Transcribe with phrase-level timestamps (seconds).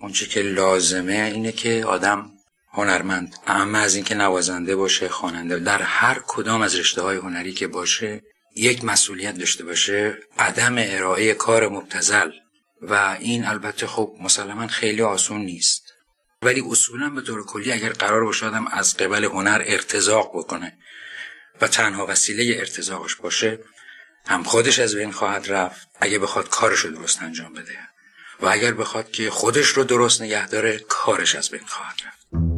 [0.00, 2.30] اونچه که لازمه اینه که آدم
[2.72, 7.66] هنرمند اما از اینکه نوازنده باشه خواننده در هر کدام از رشته های هنری که
[7.66, 8.22] باشه
[8.56, 12.30] یک مسئولیت داشته باشه عدم ارائه کار مبتزل
[12.82, 15.82] و این البته خب مسلما خیلی آسون نیست.
[16.42, 20.78] ولی اصولا به طور کلی اگر قرار باشه آدم از قبل هنر ارتزاق بکنه
[21.60, 23.58] و تنها وسیله ارتزاقش باشه
[24.26, 27.89] هم خودش از بین خواهد رفت اگه بخواد کارش رو درست انجام بده.
[28.42, 32.49] و اگر بخواد که خودش رو درست نگه داره کارش از بین خواهد رفت.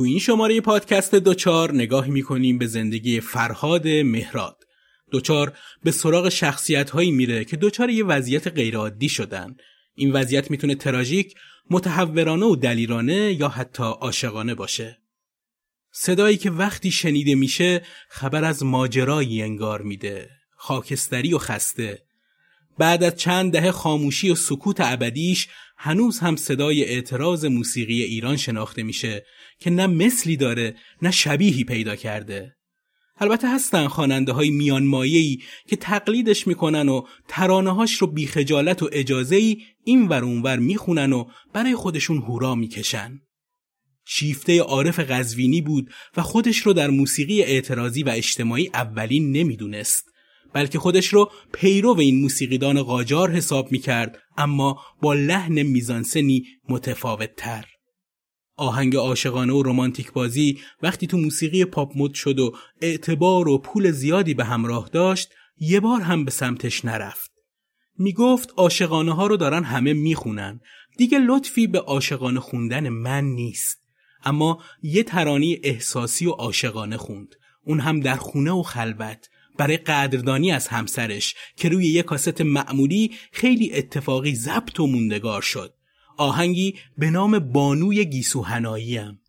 [0.00, 4.56] تو این شماره پادکست دوچار نگاهی می‌کنیم به زندگی فرهاد مهراد.
[5.10, 9.56] دوچار به سراغ شخصیت هایی میره که دوچار یه وضعیت غیرعادی شدن.
[9.94, 11.34] این وضعیت می‌تونه تراژیک،
[11.70, 14.98] متحورانه و دلیرانه یا حتی عاشقانه باشه.
[15.92, 20.30] صدایی که وقتی شنیده میشه خبر از ماجرایی انگار میده.
[20.56, 22.02] خاکستری و خسته.
[22.80, 28.82] بعد از چند دهه خاموشی و سکوت ابدیش هنوز هم صدای اعتراض موسیقی ایران شناخته
[28.82, 29.26] میشه
[29.58, 32.56] که نه مثلی داره نه شبیهی پیدا کرده
[33.18, 39.36] البته هستن خواننده های میانمایه‌ای که تقلیدش می‌کنن و ترانه هاش رو بیخجالت و اجازه
[39.36, 43.20] ای این ور اونور می‌خونن و برای خودشون هورا می‌کشن.
[44.06, 50.09] شیفته عارف قزوینی بود و خودش رو در موسیقی اعتراضی و اجتماعی اولین نمی‌دونست.
[50.52, 57.64] بلکه خودش رو پیرو این موسیقیدان قاجار حساب می‌کرد اما با لحن میزانسنی متفاوت تر.
[58.56, 63.90] آهنگ عاشقانه و رمانتیک بازی وقتی تو موسیقی پاپ مد شد و اعتبار و پول
[63.90, 67.30] زیادی به همراه داشت یه بار هم به سمتش نرفت.
[67.98, 70.60] می‌گفت عاشقانه ها رو دارن همه می‌خونن
[70.98, 73.80] دیگه لطفی به عاشقانه خوندن من نیست
[74.24, 77.34] اما یه ترانی احساسی و عاشقانه خوند
[77.64, 79.28] اون هم در خونه و خلوت
[79.60, 85.74] برای قدردانی از همسرش که روی یک کاست معمولی خیلی اتفاقی ضبط و موندگار شد.
[86.16, 89.20] آهنگی به نام بانوی گیسوهناییم.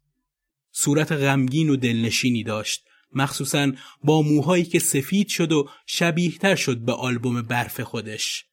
[0.72, 2.84] صورت غمگین و دلنشینی داشت.
[3.14, 3.72] مخصوصا
[4.04, 8.46] با موهایی که سفید شد و شبیهتر شد به آلبوم برف خودش.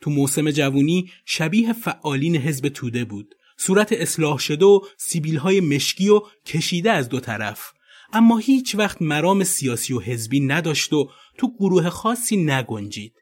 [0.00, 3.34] تو موسم جوونی شبیه فعالین حزب توده بود.
[3.56, 7.72] صورت اصلاح شده و سیبیل های مشکی و کشیده از دو طرف.
[8.12, 13.14] اما هیچ وقت مرام سیاسی و حزبی نداشت و تو گروه خاصی نگنجید.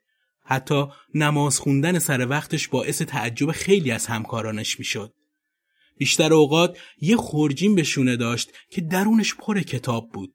[0.45, 0.85] حتی
[1.15, 5.15] نماز خوندن سر وقتش باعث تعجب خیلی از همکارانش می‌شد.
[5.99, 10.35] بیشتر اوقات یه خورجین به شونه داشت که درونش پر کتاب بود.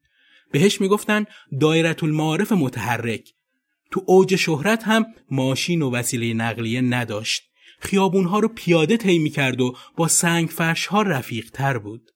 [0.52, 1.24] بهش می‌گفتن
[1.60, 3.32] دایرت المعارف متحرک.
[3.90, 7.42] تو اوج شهرت هم ماشین و وسیله نقلیه نداشت.
[7.80, 12.10] خیابونها رو پیاده طی می‌کرد و با سنگ فرش ها رفیق تر بود.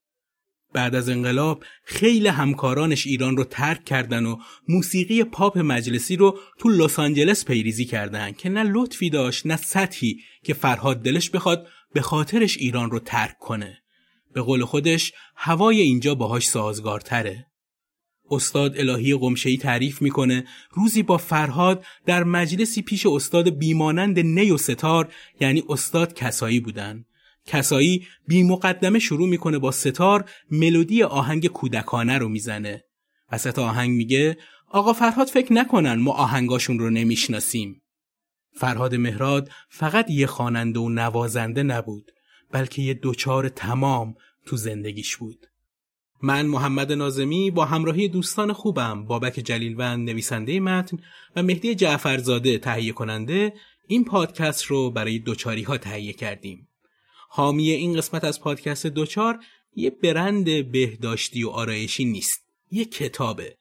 [0.73, 4.37] بعد از انقلاب خیلی همکارانش ایران رو ترک کردن و
[4.69, 10.21] موسیقی پاپ مجلسی رو تو لس آنجلس پیریزی کردن که نه لطفی داشت نه سطحی
[10.45, 13.79] که فرهاد دلش بخواد به خاطرش ایران رو ترک کنه.
[14.35, 17.47] به قول خودش هوای اینجا باهاش سازگارتره.
[18.31, 24.57] استاد الهی قمشهی تعریف می‌کنه روزی با فرهاد در مجلسی پیش استاد بیمانند نی و
[24.57, 27.05] ستار یعنی استاد کسایی بودن
[27.47, 32.85] کسایی بی مقدمه شروع می‌کنه با ستار ملودی آهنگ کودکانه رو می‌زنه.
[33.33, 34.37] وسط آهنگ میگه
[34.69, 37.83] آقا فرهاد فکر نکنن ما آهنگاشون رو نمی‌شناسیم.
[38.53, 42.13] فرهاد مهراد فقط یه خواننده و نوازنده نبود
[42.51, 44.15] بلکه یه دوچار تمام
[44.47, 45.47] تو زندگیش بود.
[46.23, 50.99] من محمد نازمی با همراهی دوستان خوبم بابک جلیلوند نویسنده متن
[51.37, 53.53] و مهدی جعفرزاده تهیه کننده
[53.87, 56.69] این پادکست رو برای دوچاری ها تهیه کردیم.
[57.33, 59.39] حامی این قسمت از پادکست دوچار
[59.77, 62.41] یه برند بهداشتی و آرایشی نیست
[62.71, 63.57] یه کتابه.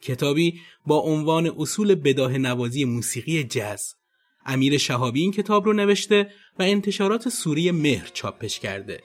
[0.00, 3.82] کتابی با عنوان اصول بداه نوازی موسیقی جز
[4.46, 9.00] امیر شهابی این کتاب رو نوشته و انتشارات سوری مهر چاپش کرده.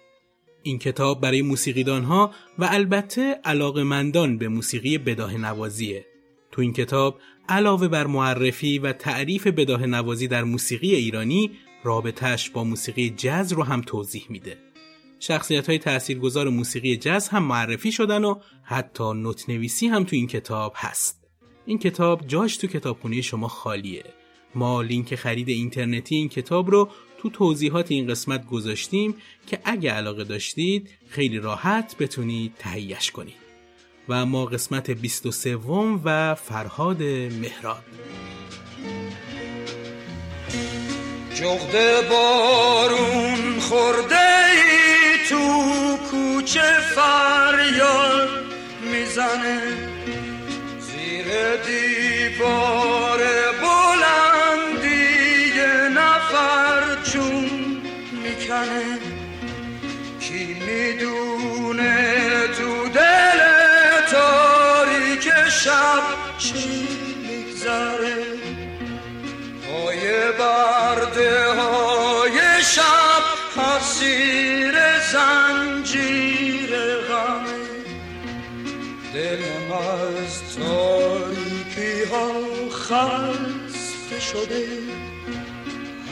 [0.64, 6.06] این کتاب برای موسیقیدان ها و البته علاقمندان به موسیقی بداه نوازیه.
[6.52, 11.52] تو این کتاب علاوه بر معرفی و تعریف بداه نوازی در موسیقی ایرانی
[11.84, 14.58] رابطهش با موسیقی جز رو هم توضیح میده.
[15.20, 20.28] شخصیت های تاثیرگذار موسیقی جز هم معرفی شدن و حتی نوت نویسی هم تو این
[20.28, 21.28] کتاب هست.
[21.66, 24.04] این کتاب جاش تو کتابخونه شما خالیه
[24.56, 29.16] ما لینک خرید اینترنتی این کتاب رو تو توضیحات این قسمت گذاشتیم
[29.48, 33.36] که اگه علاقه داشتید خیلی راحت بتونید تهیهش کنید
[34.10, 35.56] و ما قسمت 23
[36.04, 37.84] و فرهاد مهراد
[41.42, 48.30] جغد بارون خورده ای تو کوچه فریاد
[48.92, 49.62] می‌زنه
[50.80, 51.28] زیر
[51.66, 53.17] دیوار.
[84.38, 84.68] شده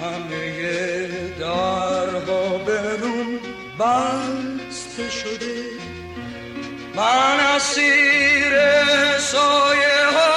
[0.01, 1.07] همه
[1.39, 3.39] درها برون
[3.79, 5.63] بسته شده.
[6.95, 8.53] من اسیر
[9.19, 10.34] سایه های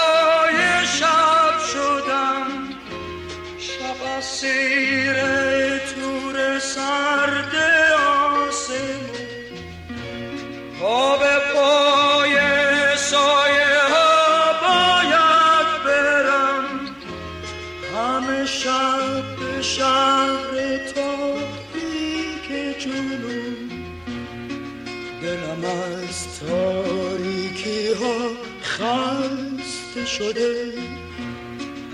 [30.19, 30.73] شده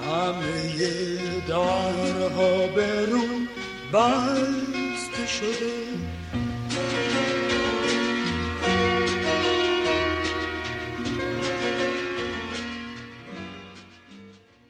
[0.06, 0.76] همه
[1.49, 3.49] درها برون
[3.93, 5.75] بسته شده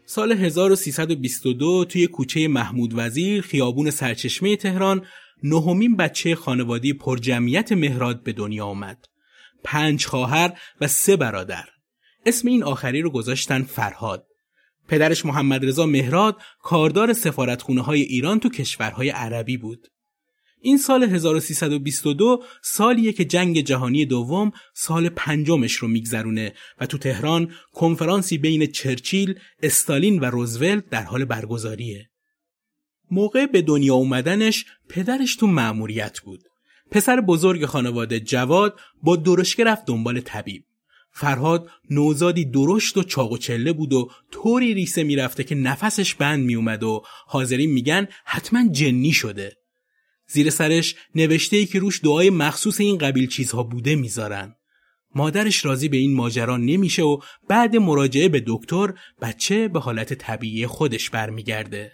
[0.05, 5.07] سال 1322 توی کوچه محمود وزیر خیابون سرچشمه تهران
[5.43, 9.05] نهمین بچه خانوادی پرجمعیت مهراد به دنیا آمد.
[9.65, 11.74] پنج خواهر و سه برادر.
[12.27, 14.27] اسم این آخری رو گذاشتن فرهاد.
[14.89, 19.89] پدرش محمد رضا مهراد کاردار سفارتخونه های ایران تو کشورهای عربی بود.
[20.61, 27.53] این سال 1322 سالیه که جنگ جهانی دوم سال پنجمش رو میگذرونه و تو تهران
[27.73, 32.11] کنفرانسی بین چرچیل، استالین و روزولت در حال برگزاریه.
[33.11, 36.43] موقع به دنیا اومدنش پدرش تو مأموریت بود.
[36.91, 40.65] پسر بزرگ خانواده جواد با درشکه رفت دنبال طبیب.
[41.17, 46.45] فرهاد نوزادی درشت و چاق و چله بود و طوری ریسه می‌رفته که نفسش بند
[46.45, 49.57] میومد و حاضرین میگن حتما جنی شده.
[50.27, 54.55] زیر سرش نوشته ای که روش دعای مخصوص این قبیل چیزها بوده می‌ذارن.
[55.15, 57.19] مادرش راضی به این ماجرا نمیشه و
[57.49, 61.93] بعد مراجعه به دکتر بچه به حالت طبیعی خودش برمیگرده.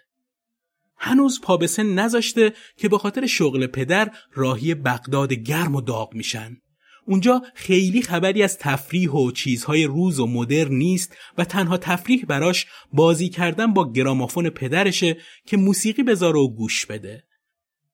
[0.96, 6.14] هنوز پا به سن نذاشته که به خاطر شغل پدر راهی بغداد گرم و داغ
[6.14, 6.56] میشن.
[7.10, 12.66] اونجا خیلی خبری از تفریح و چیزهای روز و مدرن نیست و تنها تفریح براش
[12.92, 15.16] بازی کردن با گرامافون پدرشه
[15.46, 17.24] که موسیقی بذاره و گوش بده.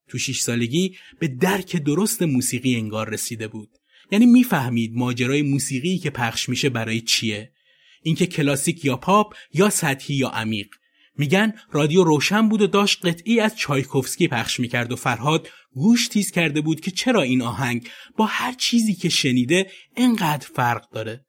[0.09, 3.69] تو شیش سالگی به درک درست موسیقی انگار رسیده بود.
[4.11, 7.53] یعنی می‌فهمید ماجرای موسیقی که پخش میشه برای چیه.
[8.03, 10.69] اینکه کلاسیک یا پاپ یا سطحی یا عمیق.
[11.18, 16.30] میگن رادیو روشن بود و داشت قطعی از چایکوفسکی پخش می‌کرد و فرهاد گوش تیز
[16.30, 21.25] کرده بود که چرا این آهنگ با هر چیزی که شنیده انقدر فرق داره.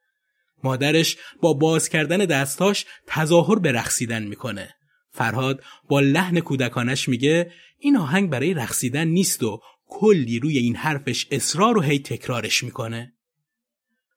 [0.64, 4.74] مادرش با باز کردن دستاش تظاهر به رقصیدن می‌کنه.
[5.12, 11.28] فرهاد با لحن کودکانش میگه این آهنگ برای رقصیدن نیست و کلی روی این حرفش
[11.32, 13.14] اصرار و هی تکرارش می‌کنه.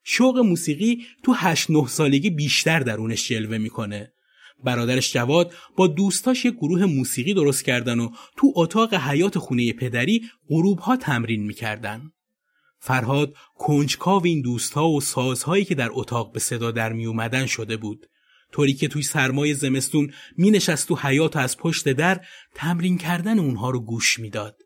[0.03, 4.13] شوق موسیقی تو هشت نه سالگی بیشتر درونش جلوه می‌کنه.
[4.63, 10.21] برادرش جواد با دوستاش یک گروه موسیقی درست کردن و تو اتاق حیات خونه پدری
[10.49, 12.11] غروب ها تمرین می‌کردن.
[12.79, 17.77] فرهاد کنجکاو این دوستها و سازهایی که در اتاق به صدا در می اومدن شده
[17.77, 18.05] بود.
[18.51, 22.21] طوری که توی سرمای زمستون می نشست تو حیات از پشت در
[22.55, 24.57] تمرین کردن اونها رو گوش می‌داد.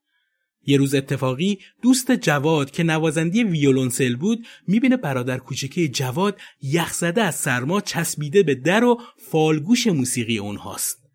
[0.65, 7.35] یه روز اتفاقی دوست جواد که نوازندی ویولونسل بود می‌بینه برادر کوچکه جواد یخزده از
[7.35, 11.05] سرما چسبیده به در و فالگوش موسیقی اونهاست.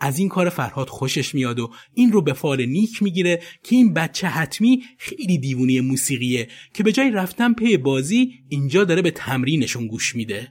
[0.00, 3.94] از این کار فرهاد خوشش میاد و این رو به فال نیک می‌گیره که این
[3.94, 9.86] بچه حتمی خیلی دیوونی موسیقیه که به جای رفتن پی بازی اینجا داره به تمرینشون
[9.86, 10.48] گوش میده.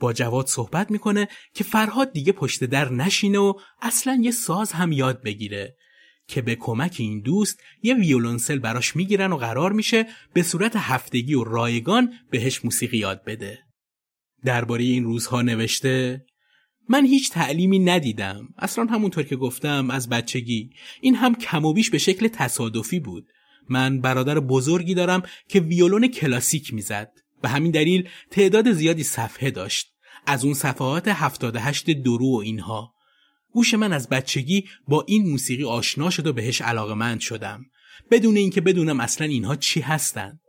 [0.00, 3.52] با جواد صحبت می‌کنه که فرهاد دیگه پشت در نشینه و
[3.82, 5.75] اصلا یه ساز هم یاد بگیره
[6.28, 11.34] که به کمک این دوست یه ویولونسل براش می‌گیرن و قرار میشه به صورت هفتگی
[11.34, 13.58] و رایگان بهش موسیقی یاد بده.
[14.44, 16.24] درباره این روزها نوشته
[16.88, 18.48] من هیچ تعلیمی ندیدم.
[18.58, 20.70] اصلا همونطور که گفتم از بچگی.
[21.00, 23.26] این هم کم و بیش به شکل تصادفی بود.
[23.68, 27.12] من برادر بزرگی دارم که ویولون کلاسیک می‌زد.
[27.42, 29.92] به همین دلیل تعداد زیادی صفحه داشت.
[30.26, 32.95] از اون صفحات 78 درو و اینها.
[33.56, 37.64] گوش من از بچگی با این موسیقی آشنا شد و بهش علاقه شدم.
[38.10, 40.40] بدون اینکه بدونم اصلا اینها چی هستند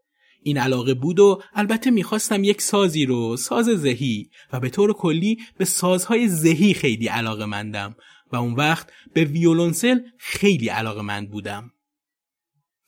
[0.43, 5.37] این علاقه بود و البته می‌خواستم یک سازی رو ساز زهی و به طور کلی
[5.57, 7.95] به سازهای زهی خیلی علاقه مندم
[8.31, 11.71] و اون وقت به ویولونسل خیلی علاقه مند بودم.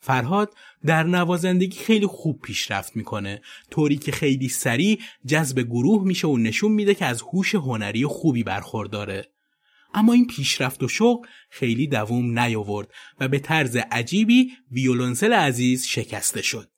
[0.00, 3.42] فرهاد در نوازندگی خیلی خوب پیشرفت می‌کنه.
[3.70, 8.42] طوری که خیلی سریع جذب گروه میشه و نشون میده که از هوش هنری خوبی
[8.42, 9.28] برخورداره.
[9.94, 12.88] اما این پیشرفت و شوق خیلی دووم نیاورد
[13.20, 16.70] و به طرز عجیبی ویولونسل عزیز شکسته شد.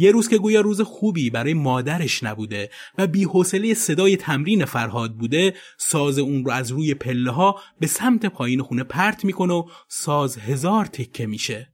[0.00, 5.54] یه روز که گویا روز خوبی برای مادرش نبوده و بیحوصله صدای تمرین فرهاد بوده
[5.78, 10.38] ساز اون رو از روی پله ها به سمت پایین خونه پرت می‌کنه و ساز
[10.38, 11.72] هزار تکه میشه.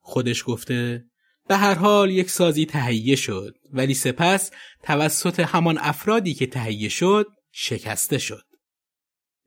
[0.00, 1.04] خودش گفته
[1.48, 4.50] به هر حال یک سازی تهیه شد ولی سپس
[4.82, 8.47] توسط همان افرادی که تهیه شد شکسته شد.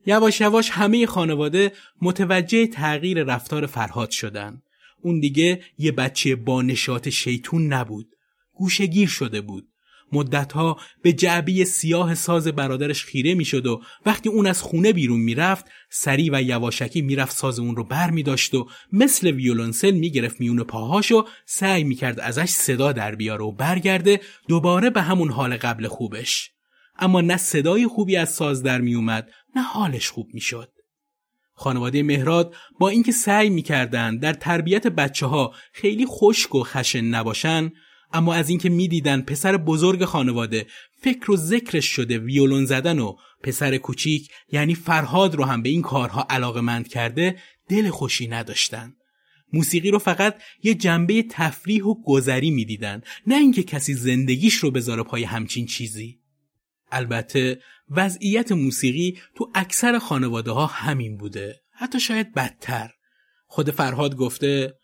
[0.06, 4.62] یواش یواش همه خانواده متوجه تغییر رفتار فرهاد شدند
[5.02, 8.06] اون دیگه یه بچه با نشاط شیطون نبود.
[8.54, 9.68] گوشگیر شده بود.
[10.12, 15.64] مدتها به جعبی سیاه ساز برادرش خیره می‌شد و وقتی اون از خونه بیرون می‌رفت
[15.90, 20.62] سری و یواشکی می‌رفت ساز اون رو بر می داشت و مثل ویولونسل می‌گرفت میون
[20.62, 25.88] پاهاش و سعی می‌کرد ازش صدا در بیاره و برگرده دوباره به همون حال قبل
[25.88, 26.50] خوبش.
[27.02, 30.72] اما نه صدای خوبی از ساز در میومد نه حالش خوب می‌شد.
[31.54, 37.72] خانواده مهراد با اینکه سعی می‌کردند در تربیت بچه ها خیلی خشک و خشن نباشن
[38.12, 40.66] اما از اینکه می‌دیدن پسر بزرگ خانواده
[41.00, 45.82] فکر و ذکرش شده ویولون زدن و پسر کوچیک یعنی فرهاد رو هم به این
[45.82, 48.94] کارها علاقه کرده دل خوشی نداشتن.
[49.52, 55.02] موسیقی رو فقط یه جنبه تفریح و گذری می‌دیدن نه اینکه کسی زندگیش رو بذاره
[55.02, 56.21] پای همچین چیزی.
[56.92, 61.60] البته وضعیت موسیقی تو اکثر خانواده ها همین بوده.
[61.72, 62.90] حتی شاید بدتر.
[63.46, 64.74] خود فرهاد گفته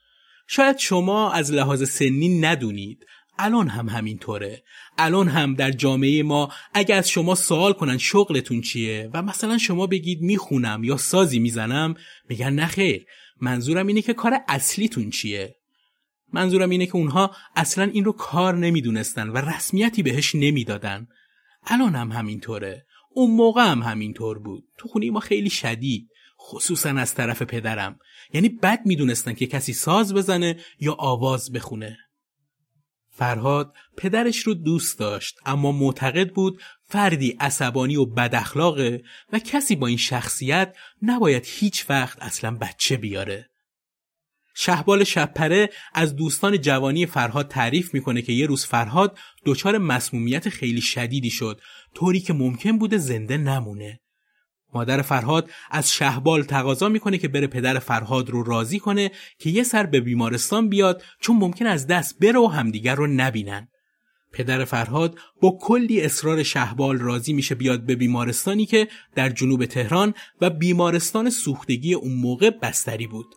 [0.47, 3.07] شاید شما از لحاظ سنی ندونید.
[3.39, 4.63] الان هم همینطوره.
[4.99, 9.87] الان هم در جامعه ما اگر از شما سوال کنن شغلتون چیه و مثلا شما
[9.87, 11.95] بگید می‌خونم یا سازی می‌زنم
[12.29, 13.07] میگن نخیر
[13.41, 15.57] منظورم اینه که کار اصلیتون چیه.
[16.33, 21.09] منظورم اینه که اونها اصلا این رو کار نمی‌دونستن و رسمیتی بهش نمی‌دادن.
[21.67, 22.87] الان هم همینطوره.
[23.11, 24.65] اون موقع هم همینطور بود.
[24.79, 26.09] تو خونه ما خیلی شدید.
[26.41, 27.99] خصوصا از طرف پدرم.
[28.33, 31.99] یعنی بد می‌دونستن که کسی ساز بزنه یا آواز بخونه.
[33.11, 39.87] فرهاد پدرش رو دوست داشت اما معتقد بود فردی عصبانی و بداخلاقه و کسی با
[39.87, 43.51] این شخصیت نباید هیچ وقت اصلا بچه بیاره.
[44.61, 50.81] شهبال شبپره از دوستان جوانی فرهاد تعریف می‌کنه که یه روز فرهاد دچار مسمومیت خیلی
[50.81, 51.61] شدیدی شد
[51.95, 54.01] طوری که ممکن بوده زنده نمونه.
[54.75, 59.63] مادر فرهاد از شهبال تقاضا می‌کنه که بره پدر فرهاد رو راضی کنه که یه
[59.63, 63.69] سر به بیمارستان بیاد چون ممکن از دست بره و همدیگر رو نبینن.
[64.33, 70.15] پدر فرهاد با کلی اصرار شهبال راضی میشه بیاد به بیمارستانی که در جنوب تهران
[70.41, 73.35] و بیمارستان سوختگی اون موقع بستری بود.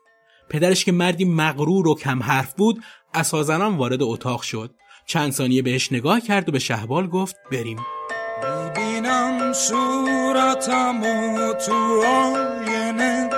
[0.51, 4.75] پدرش که مردی مغرور و کم حرف بود اسازنان وارد اتاق شد.
[5.05, 7.79] چند ثانیه بهش نگاه کرد و به شهبال گفت بریم.
[8.43, 13.29] می‌بینم صورتم و تو آینه.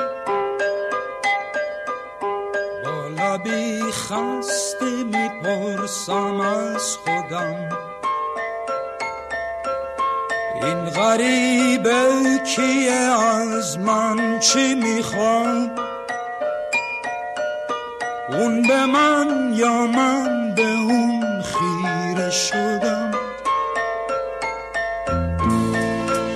[2.85, 7.69] با لبی خسته می‌پرسم از خودم.
[10.63, 12.03] این غریبه
[12.55, 15.92] کیه؟ از من چی می‌خواد؟
[18.39, 23.11] اون به من یا من به اون خیره شدم.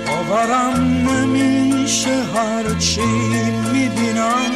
[0.06, 3.00] باورم نمیشه هرچی
[3.72, 4.52] می‌بینم.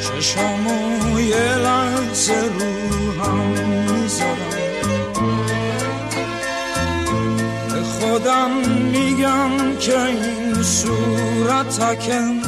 [0.00, 3.38] چشمو یه لحظه رو هم
[3.92, 4.62] می‌ذارم.
[7.72, 8.50] به خودم
[8.92, 12.41] میگم که این صورتکم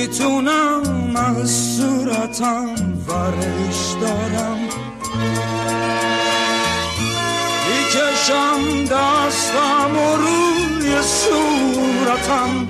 [0.00, 0.82] می‌تونم
[1.14, 2.74] من صورتم
[3.08, 4.58] ورش دارم.
[7.66, 12.68] می‌کشم دستم و روی صورتم.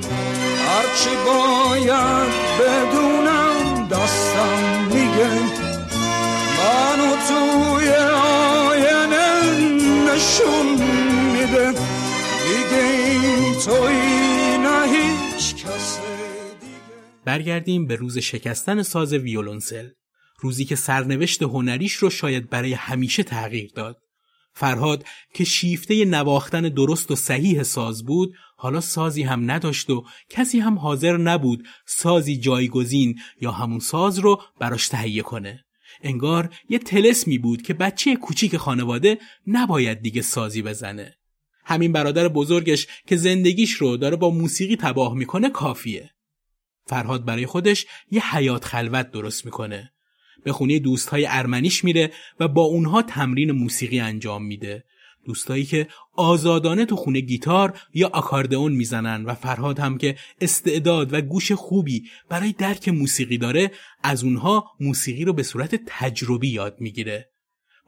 [0.68, 5.30] هرچی باید بدونم دستم میگه.
[6.58, 7.88] منو توی
[8.68, 9.30] آینه
[10.04, 10.66] نشون
[11.32, 11.68] میده.
[12.46, 14.49] میگه این توی
[17.24, 19.88] برگردیم به روز شکستن ساز ویولونسل
[20.40, 23.96] روزی که سرنوشت هنریش رو شاید برای همیشه تغییر داد.
[24.54, 30.60] فرهاد که شیفته نواختن درست و صحیح ساز بود حالا سازی هم نداشت و کسی
[30.60, 35.64] هم حاضر نبود سازی جایگزین یا همون ساز رو براش تهیه کنه.
[36.02, 41.14] انگار یه تلسمی بود که بچه کوچیک خانواده نباید دیگه سازی بزنه.
[41.64, 46.10] همین برادر بزرگش که زندگیش رو داره با موسیقی تباه می‌کنه کافیه.
[46.90, 49.92] فرهاد برای خودش یه حیات خلوت درست می‌کنه.
[50.44, 54.84] به خونه دوستهای ارمنیش میره و با اونها تمرین موسیقی انجام میده.
[55.24, 61.20] دوستایی که آزادانه تو خونه گیتار یا آکاردئون می‌زنن و فرهاد هم که استعداد و
[61.20, 63.70] گوش خوبی برای درک موسیقی داره
[64.02, 67.30] از اونها موسیقی رو به صورت تجربی یاد می‌گیره.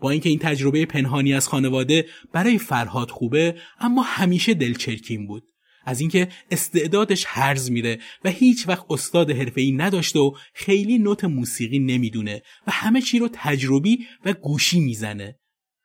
[0.00, 5.51] با اینکه این تجربه پنهانی از خانواده برای فرهاد خوبه اما همیشه دلچرکین بود.
[5.84, 11.78] از اینکه استعدادش هرز میره و هیچ وقت استاد حرفه‌ای نداشته و خیلی نوت موسیقی
[11.78, 15.38] نمی‌دونه و همه چی رو تجربی و گوشی می‌زنه.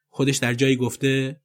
[0.10, 1.42] خودش در جایی گفته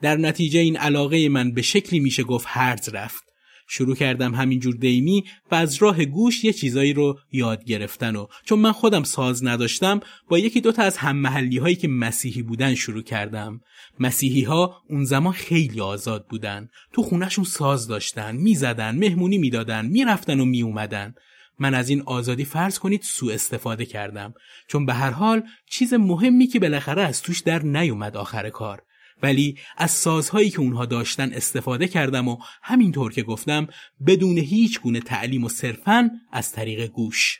[0.00, 3.31] در نتیجه این علاقه من به شکلی میشه گفت هرز رفت.
[3.74, 8.58] شروع کردم همینجور دیمی و از راه گوش یه چیزایی رو یاد گرفتن و چون
[8.58, 13.02] من خودم ساز نداشتم با یکی دوتا از هم محلی هایی که مسیحی بودن شروع
[13.02, 13.60] کردم.
[14.00, 16.68] مسیحی ها اون زمان خیلی آزاد بودن.
[16.92, 21.14] تو خونشون ساز داشتن می‌زدن مهمونی می‌دادن می‌رفتن و میومدن
[21.58, 24.34] من از این آزادی فرض کنید سوء استفاده کردم.
[24.68, 28.82] چون به هر حال چیز مهمی که بالاخره از توش در نیومد آخر کار.
[29.22, 33.66] ولی از سازهایی که اونها داشتن استفاده کردم و همینطور که گفتم
[34.06, 37.38] بدون هیچ گونه تعلیم و صرفا از طریق گوش.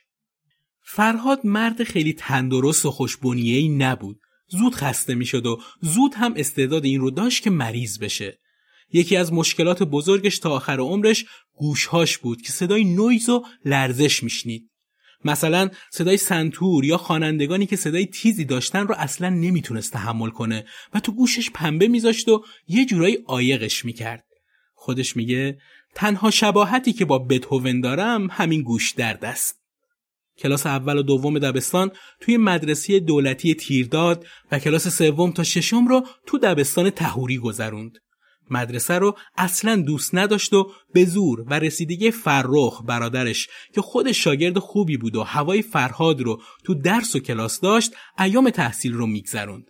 [0.83, 4.21] فرهاد مرد خیلی تندرست و خوشبنیه‌ای نبود.
[4.49, 8.39] زود خسته می‌شد و زود هم استعداد این رو داشت که مریض بشه.
[8.93, 14.72] یکی از مشکلات بزرگش تا آخر عمرش گوشهاش بود که صدای نویز و لرزش میشنید.
[15.25, 21.01] مثلا صدای سنتور یا خوانندگانی که صدای تیزی داشتن رو اصلا نمی‌تونست تحمل کنه و
[21.01, 24.25] تو گوشش پنبه میذاشت و یه جورایی آیقش می‌کرد.
[24.75, 25.59] خودش میگه
[25.95, 29.63] تنها شباهتی که با بتهوون دارم همین گوش درد است.
[30.39, 36.07] کلاس اول و دوم دبستان توی مدرسه دولتی تیرداد و کلاس سوم تا ششم رو
[36.27, 37.99] تو دبستان تهوری گذروند.
[38.51, 44.59] مدرسه رو اصلا دوست نداشت و به زور و رسیدگی فرخ برادرش که خود شاگرد
[44.59, 49.65] خوبی بود و هوای فرهاد رو تو درس و کلاس داشت ایام تحصیل رو میگذروند.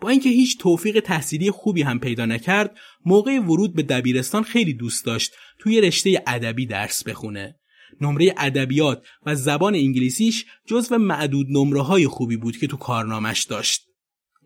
[0.00, 2.76] با اینکه هیچ توفیق تحصیلی خوبی هم پیدا نکرد
[3.06, 7.54] موقع ورود به دبیرستان خیلی دوست داشت توی رشته ادبی درس بخونه.
[8.00, 13.87] نمره ادبیات و زبان انگلیسیش جزو معدود نمره های خوبی بود که تو کارنامش داشت.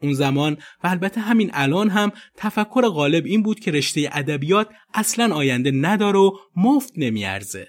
[0.02, 5.34] اون زمان و البته همین الان هم تفکر غالب این بود که رشته ادبیات اصلا
[5.34, 7.68] آینده نداره و مفت نمیارزه.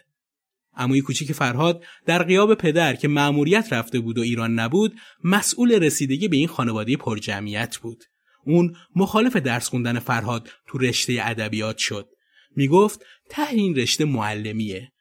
[0.76, 6.28] اموی کوچیک فرهاد در قیاب پدر که مأموریت رفته بود و ایران نبود مسئول رسیدگی
[6.28, 8.04] به این خانواده پرجمعیت بود.
[8.46, 12.10] اون مخالف درس خوندن فرهاد تو رشته ادبیات شد.
[12.56, 14.92] می‌گفت ته این رشته معلمیه.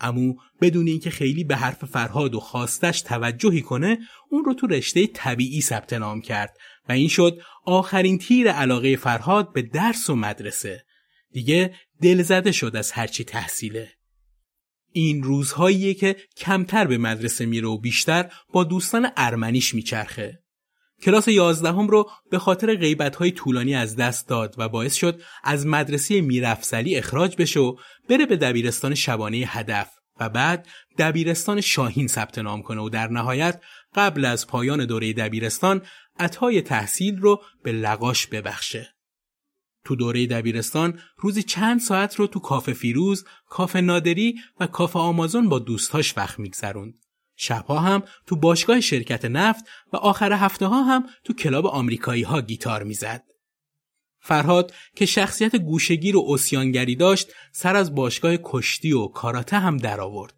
[0.00, 3.98] امو بدون اینکه خیلی به حرف فرهاد و خواستش توجهی کنه
[4.30, 6.56] اون رو تو رشته طبیعی ثبت نام کرد
[6.88, 10.84] و این شد آخرین تیر علاقه فرهاد به درس و مدرسه.
[11.32, 13.90] دیگه دلزده شد از هرچی تحصیله.
[14.92, 20.42] این روزهاییه که کمتر به مدرسه میره و بیشتر با دوستان ارمنیش میچرخه.
[21.02, 26.20] کلاس یازدهم رو به خاطر غیبت‌های طولانی از دست داد و باعث شد از مدرسه
[26.20, 27.76] میرفسلی اخراج بشه و
[28.08, 30.03] بره به دبیرستان شبانه هدف.
[30.20, 33.62] و بعد دبیرستان شاهین ثبت نام کنه و در نهایت
[33.94, 35.82] قبل از پایان دوره دبیرستان
[36.18, 38.94] عطای تحصیل رو به لقاش ببخشه.
[39.84, 45.48] تو دوره دبیرستان روزی چند ساعت رو تو کافه فیروز، کافه نادری و کافه آمازون
[45.48, 46.94] با دوستاش وقت میگذروند.
[47.36, 52.40] شبها هم تو باشگاه شرکت نفت و آخر هفته ها هم تو کلاب آمریکایی ها
[52.40, 53.33] گیتار می‌زد.
[54.26, 60.00] فرهاد که شخصیت گوشگیر و اسیانگری داشت سر از باشگاه کشتی و کاراته هم در
[60.00, 60.34] آورد.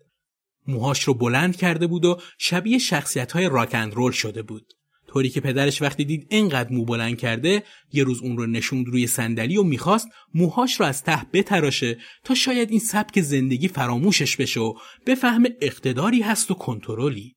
[0.67, 4.73] موهاش رو بلند کرده بود و شبیه شخصیت های راکند رول شده بود.
[5.09, 9.07] طوری که پدرش وقتی دید اینقدر مو بلند کرده یه روز اون رو نشوند روی
[9.07, 14.61] صندلی و می‌خواست موهاش رو از ته بتراشه تا شاید این سبک زندگی فراموشش بشه
[14.61, 14.75] و
[15.07, 17.37] بفهم اقتداری هست و کنترلی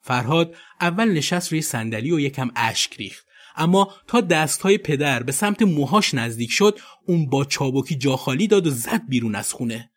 [0.00, 5.62] فرهاد اول نشست روی صندلی و یکم اشک ریخت اما تا دستهای پدر به سمت
[5.62, 9.90] موهاش نزدیک شد اون با چابکی جاخالی داد و زد بیرون از خونه.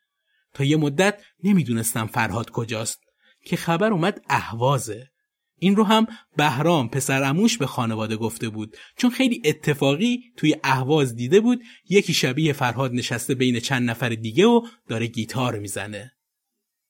[0.53, 2.99] تا یه مدت نمی‌دونستم فرهاد کجاست
[3.45, 5.07] که خبر اومد اهوازه.
[5.59, 8.77] این رو هم بهرام پسر اموش به خانواده گفته بود.
[8.97, 14.45] چون خیلی اتفاقی توی اهواز دیده بود یکی شبیه فرهاد نشسته بین چند نفر دیگه
[14.45, 16.16] و داره گیتار می‌زنه.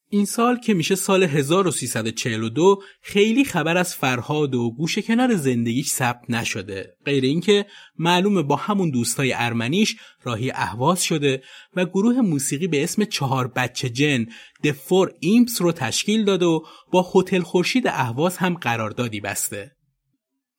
[0.10, 6.22] این سال که میشه سال 1342 خیلی خبر از فرهاد و گوشه کنار زندگیش ثبت
[6.30, 6.96] نشده.
[7.06, 7.66] غیر اینکه
[8.00, 11.44] معلومه با همون دوستای ارمنیش راهی اهواز شده
[11.76, 14.26] و گروه موسیقی به اسم چهار بچه جن
[14.64, 19.77] د فور ایمپس رو تشکیل داد و با هتل خورشید اهواز هم قراردادی بسته.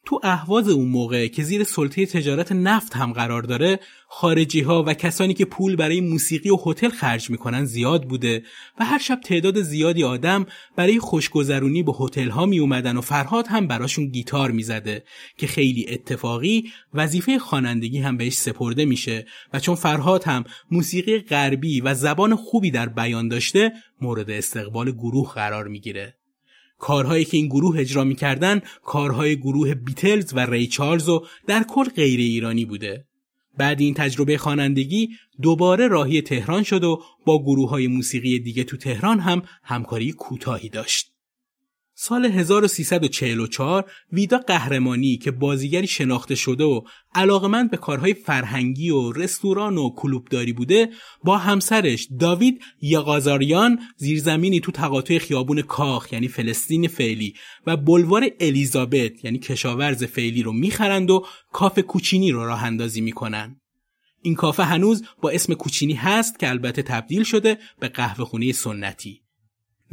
[0.09, 4.95] تو اهواز اون موقع که زیر سلطه تجارت نفت هم قرار داره خارجی ها و
[4.95, 8.43] کسانی که پول برای موسیقی و هتل خرج می‌کنن زیاد بوده
[8.81, 13.47] و هر شب تعداد زیادی آدم برای خوشگذرونی به هتل ها می اومدن و فرهاد
[13.47, 15.05] هم براشون گیتار می‌زده
[15.37, 21.81] که خیلی اتفاقی وظیفه خوانندگی هم بهش سپرده میشه و چون فرهاد هم موسیقی غربی
[21.81, 26.18] و زبان خوبی در بیان داشته مورد استقبال گروه قرار می‌گیره.
[26.79, 31.85] کارهایی که این گروه اجرا می‌کردن کارهای گروه بیتلز و ری چارلز و در کل
[31.85, 33.05] غیر ایرانی بوده.
[33.59, 35.09] بعد این تجربه خوانندگی
[35.43, 40.69] دوباره راهی تهران شد و با گروه های موسیقی دیگه تو تهران هم همکاری کوتاهی
[40.69, 41.18] داشت.
[42.01, 46.83] سال 1344 ویدا قهرمانی که بازیگری شناخته شده و
[47.15, 50.89] علاقمند به کارهای فرهنگی و رستوران و کلوبداری بوده
[51.25, 57.35] با همسرش داوید یاغازاریان زیرزمینی تو تقاطع خیابون کاخ یعنی فلسطین فعلی
[57.67, 63.61] و بلوار الیزابت یعنی کشاورز فعلی رو می‌خرند و کافه کوچینی رو راه اندازی می‌کنن.
[64.23, 69.28] این کافه هنوز با اسم کوچینی هست که البته تبدیل شده به قهوه خونه سنتی.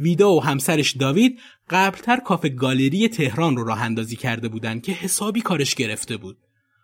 [0.00, 1.38] ویدا و همسرش داوید
[1.70, 6.36] قبلتر کافه گالری تهران رو راه اندازی کرده بودن که حسابی کارش گرفته بود.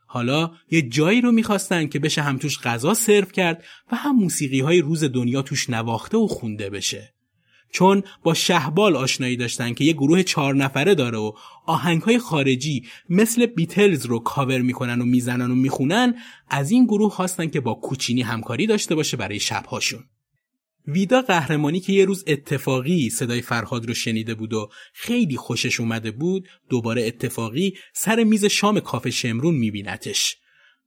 [0.06, 4.60] حالا یه جایی رو می‌خواستن که بشه هم توش غذا سرو کرد و هم موسیقی
[4.60, 7.14] های روز دنیا توش نواخته و خونده بشه.
[7.72, 11.32] چون با شهبال آشنایی داشتن که یه گروه چهار نفره داره و
[11.66, 16.14] آهنگ های خارجی مثل بیتلز رو کاور می‌کنن و می‌زنن و می‌خونن
[16.50, 20.04] از این گروه خواستن که با کوچینی همکاری داشته باشه برای شبهاشون.
[20.86, 26.10] ویدا قهرمانی که یه روز اتفاقی صدای فرهاد رو شنیده بود و خیلی خوشش اومده
[26.10, 30.36] بود دوباره اتفاقی سر میز شام کافه شمرون میبینتش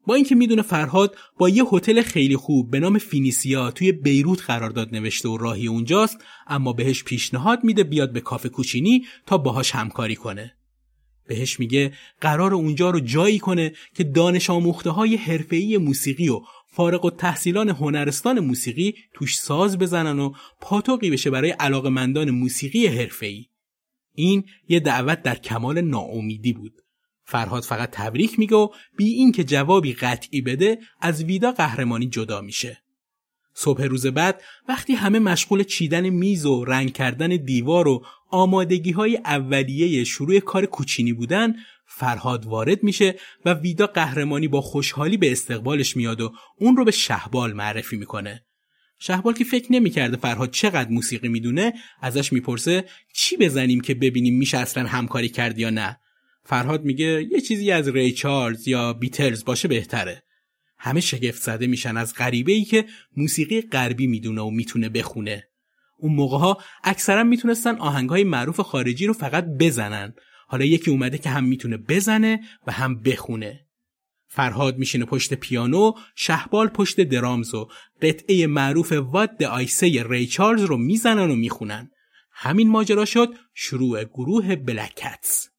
[0.07, 4.95] با اینکه می‌دونه فرهاد با یه هتل خیلی خوب به نام فینیسیا توی بیروت قرارداد
[4.95, 10.15] نوشته و راهی اونجاست اما بهش پیشنهاد میده بیاد به کافه کوچینی تا باهاش همکاری
[10.15, 10.55] کنه.
[11.27, 16.41] بهش میگه قرار اونجا رو جایی کنه که دانش آموخته های حرفه‌ای موسیقی و
[16.75, 23.45] فارغ و تحصیلان هنرستان موسیقی توش ساز بزنن و پاتوقی بشه برای علاقمندان موسیقی حرفه‌ای.
[24.13, 26.73] این یه دعوت در کمال ناامیدی بود.
[27.25, 32.41] فرهاد فقط تبریک میگه و بی این که جوابی قطعی بده از ویدا قهرمانی جدا
[32.41, 32.81] میشه.
[33.53, 39.17] صبح روز بعد وقتی همه مشغول چیدن میز و رنگ کردن دیوار و آمادگی های
[39.17, 41.55] اولیه شروع کار کوچینی بودن
[41.87, 46.91] فرهاد وارد میشه و ویدا قهرمانی با خوشحالی به استقبالش میاد و اون رو به
[46.91, 48.45] شهبال معرفی می‌کنه.
[48.99, 54.57] شهبال که فکر نمی‌کرده فرهاد چقدر موسیقی می‌دونه ازش می‌پرسه چی بزنیم که ببینیم میشه
[54.57, 55.99] اصلا همکاری کرد یا نه.
[56.43, 60.23] فرهاد میگه یه چیزی از ری چارلز یا بیتلز باشه بهتره.
[60.77, 62.85] همه شگفت زده میشن از غریبه ای که
[63.17, 65.47] موسیقی غربی می‌دونه و می‌تونه بخونه.
[65.97, 70.13] اون موقع ها اکثرا می‌تونستن آهنگ های معروف خارجی رو فقط بزنن
[70.47, 73.65] حالا یکی اومده که هم می‌تونه بزنه و هم بخونه.
[74.27, 77.67] فرهاد میشینه پشت پیانو شهبال پشت درامز و
[78.01, 81.91] قطعه معروف واد آیسه ری چارلز رو می‌زنن و می‌خونن.
[82.31, 85.49] همین ماجرا شد شروع گروه بلکتس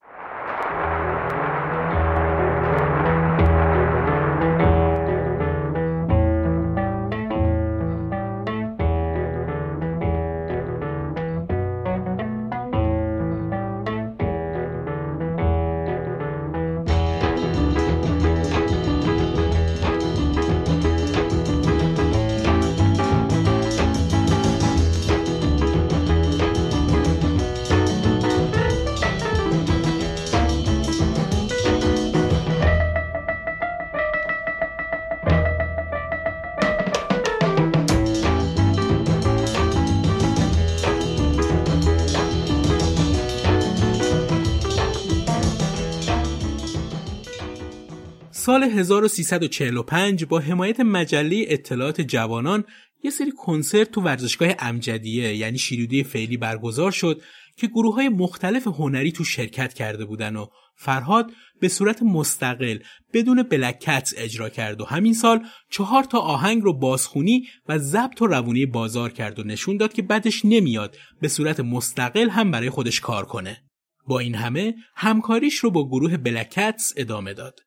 [48.47, 52.63] سال 1345 با حمایت مجله اطلاعات جوانان
[53.03, 57.21] یه سری کنسرت تو ورزشگاه امجدیه یعنی شیرودی فعلی برگزار شد
[57.57, 62.77] که گروه های مختلف هنری تو شرکت کرده بودن و فرهاد به صورت مستقل
[63.13, 68.27] بدون بلکتس اجرا کرد و همین سال چهار تا آهنگ رو بازخونی و ضبط و
[68.27, 72.99] روونی بازار کرد و نشون داد که بعدش نمیاد به صورت مستقل هم برای خودش
[72.99, 73.63] کار کنه.
[74.07, 77.66] با این همه همکاریش رو با گروه بلکتس ادامه داد.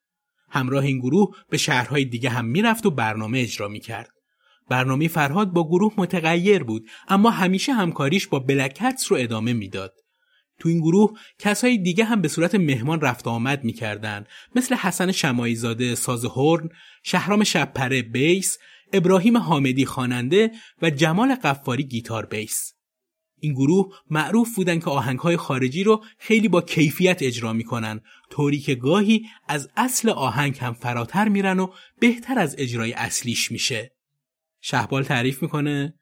[0.51, 4.11] همراه این گروه به شهرهای دیگه هم می‌رفت و برنامه اجرا می‌کرد.
[4.69, 9.95] برنامه فرهاد با گروه متغیر بود اما همیشه همکاریش با بلکتس رو ادامه می‌داد.
[10.59, 14.25] تو این گروه کسای دیگه هم به صورت مهمان رفت آمد می‌کردن
[14.57, 16.69] مثل حسن شمایزاده ساز هورن،
[17.03, 18.59] شهرام شبپره بیس،
[18.93, 20.51] ابراهیم حامدی خواننده
[20.83, 22.73] و جمال قفاری گیتار بیس.
[23.41, 28.01] این گروه معروف بودن که آهنگهای خارجی رو خیلی با کیفیت اجرا می‌کنن
[28.31, 33.93] طوری که گاهی از اصل آهنگ هم فراتر میرن و بهتر از اجرای اصلیش میشه.
[34.61, 35.95] شهبال تعریف می‌کنه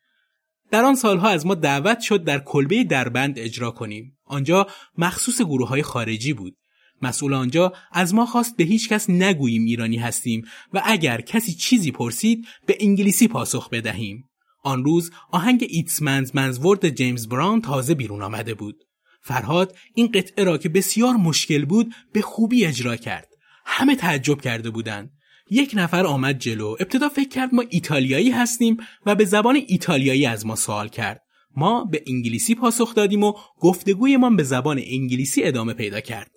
[0.70, 4.18] در آن سالها از ما دعوت شد در کلبه دربند اجرا کنیم.
[4.24, 4.66] آنجا
[4.98, 6.57] مخصوص گروه های خارجی بود.
[7.03, 11.90] مسئول آنجا از ما خواست به هیچ کس نگوییم ایرانی هستیم و اگر کسی چیزی
[11.90, 14.28] پرسید به انگلیسی پاسخ بدهیم.
[14.62, 18.85] آن روز آهنگ ایتس منز منزورد جیمز براون تازه بیرون آمده بود.
[19.23, 23.29] فرهاد این قطعه را که بسیار مشکل بود به خوبی اجرا کرد.
[23.64, 25.18] همه تعجب کرده بودند.
[25.51, 30.47] یک نفر آمد جلو ابتدا فکر کرد ما ایتالیایی هستیم و به زبان ایتالیایی از
[30.47, 31.23] ما سوال کرد
[31.57, 36.31] ما به انگلیسی پاسخ دادیم و گفتگویمان به زبان انگلیسی ادامه پیدا کرد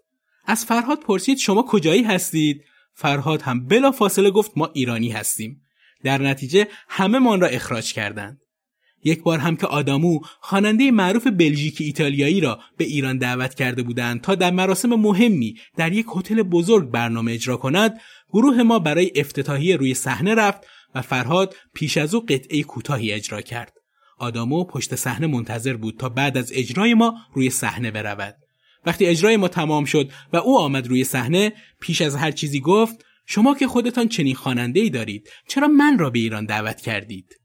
[0.46, 2.62] از فرهاد پرسید شما کجایی هستید
[2.94, 5.62] فرهاد هم بلا فاصله گفت ما ایرانی هستیم
[6.04, 8.42] در نتیجه همه من را اخراج کردند.
[9.04, 14.22] یک بار هم که آدامو خواننده معروف بلژیکی ایتالیایی را به ایران دعوت کرده بودند
[14.22, 19.76] تا در مراسم مهمی در یک هتل بزرگ برنامه اجرا کند گروه ما برای افتتاحیه
[19.76, 20.62] روی صحنه رفت
[20.96, 23.74] و فرهاد پیش از او قطعه کوتاهی اجرا کرد.
[24.18, 28.36] آدامو پشت صحنه منتظر بود تا بعد از اجرای ما روی صحنه برود.
[28.86, 33.06] وقتی اجرای ما تمام شد و او آمد روی صحنه پیش از هر چیزی گفت
[33.26, 37.36] شما که خودتان چنین خواننده دارید چرا من را به ایران دعوت کردید؟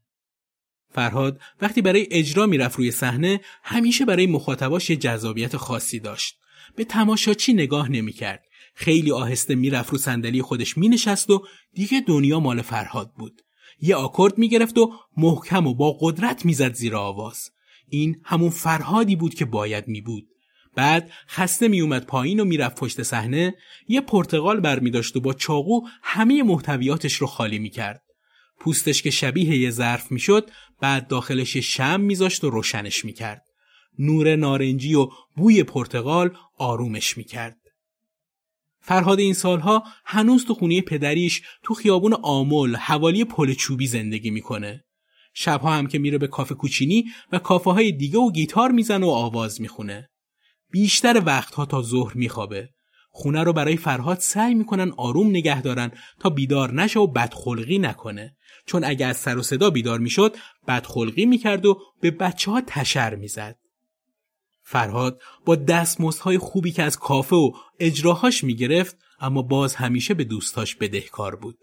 [0.89, 6.37] فرهاد وقتی برای اجرا می‌رفت روی صحنه همیشه برای مخاطباش یه جذابیت خاصی داشت.
[6.75, 8.43] به تماشاچی نگاه نمی‌کرد.
[8.75, 13.41] خیلی آهسته می‌رفت رو صندلی خودش مینشست و دیگه دنیا مال فرهاد بود.
[13.81, 17.49] یه آکورد می‌گرفت و محکم و با قدرت می‌زد زیر آواز.
[17.89, 20.27] این همون فرهادی بود که باید می بود
[20.77, 23.55] بعد خسته میومد پایین و می‌رفت پشت صحنه
[23.87, 28.01] یه پرتغال برمیداشت و با چاقو همه محتویاتش رو خالی می‌کرد
[28.59, 30.49] پوستش که شبیه یه ظرف می‌شد
[30.81, 33.41] بعد داخلش شم میذاشت و روشنش می‌کرد
[33.99, 37.57] نور نارنجی و بوی پرتغال آرومش می‌کرد
[38.81, 44.83] فرهاد این سالها هنوز تو خونه پدریش تو خیابون آمل حوالی پل چوبی زندگی می‌کنه.
[45.33, 49.09] شبها هم که میره به کافه کوچینی و کافه های دیگه و گیتار می‌زنه و
[49.09, 50.09] آواز می‌خونه.
[50.71, 52.69] بیشتر وقتها تا ظهر میخوابه.
[53.09, 58.35] خونه رو برای فرهاد سعی می‌کنن آروم نگه دارن تا بیدار نشه و بدخلقی نکنه.
[58.65, 60.35] چون اگه از سر و صدا بیدار می‌شد
[60.67, 63.55] بدخلقی می‌کرد و به بچه ها تشر می‌زد.
[64.63, 70.75] فرهاد با دستمزدهای خوبی که از کافه و اجراهاش می‌گرفت اما باز همیشه به دوستاش
[70.75, 71.57] بدهکار بود.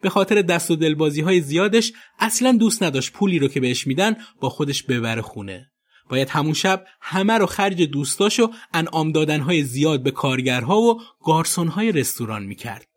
[0.00, 4.16] به خاطر دست و دلبازی های زیادش اصلا دوست نداشت پولی رو که بهش میدن
[4.40, 5.70] با خودش ببره خونه.
[6.08, 11.92] باید همون شب همه رو خرج دوستاش و انعام دادنهای زیاد به کارگرها و گارسونهای
[11.92, 12.88] رستوران می‌کرد.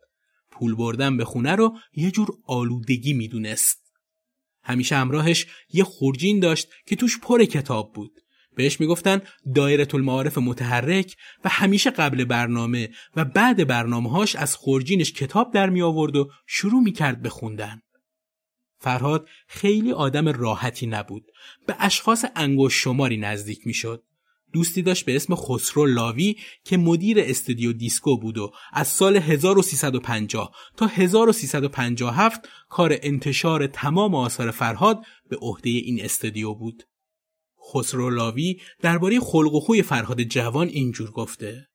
[0.50, 3.78] پول بردن به خونه رو یه جور آلودگی می‌دونست.
[4.62, 8.20] همیشه همراهش یه خورجین داشت که توش پر کتاب بود.
[8.56, 9.22] بهش می‌گفتن
[9.54, 15.70] دایره المعارف متحرک و همیشه قبل برنامه و بعد برنامه هاش از خورجینش کتاب در
[15.70, 17.82] می آورد و شروع می کرد به خوندن.
[18.78, 21.24] فرهاد خیلی آدم راحتی نبود.
[21.66, 24.02] به اشخاص انگوش شماری نزدیک می شد.
[24.52, 30.54] دوستی داشت به اسم خسرو لاوی که مدیر استودیو دیسکو بود و از سال 1350
[30.76, 36.82] تا 1357 کار انتشار تمام آثار فرهاد به عهده این استودیو بود.
[37.72, 41.68] خسرو لاوی درباره خلق و خوی فرهاد جوان اینجور گفته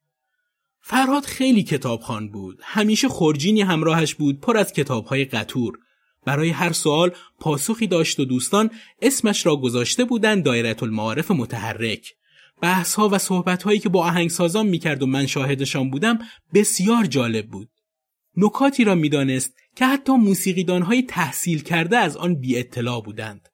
[0.82, 5.78] فرهاد خیلی کتابخوان بود همیشه خورجینی همراهش بود پر از کتابهای قطور
[6.26, 8.70] برای هر سوال پاسخی داشت و دوستان
[9.02, 12.14] اسمش را گذاشته بودند دایره المعارف متحرک.
[12.62, 16.20] بحث ها و صحبت هایی که با آهنگسازان می‌کرد و من شاهدشان بودم
[16.54, 17.70] بسیار جالب بود.
[18.38, 23.50] نکاتی را می‌دانست که حتی موسیقیدان های تحصیل کرده از آن بی اطلاع بودند.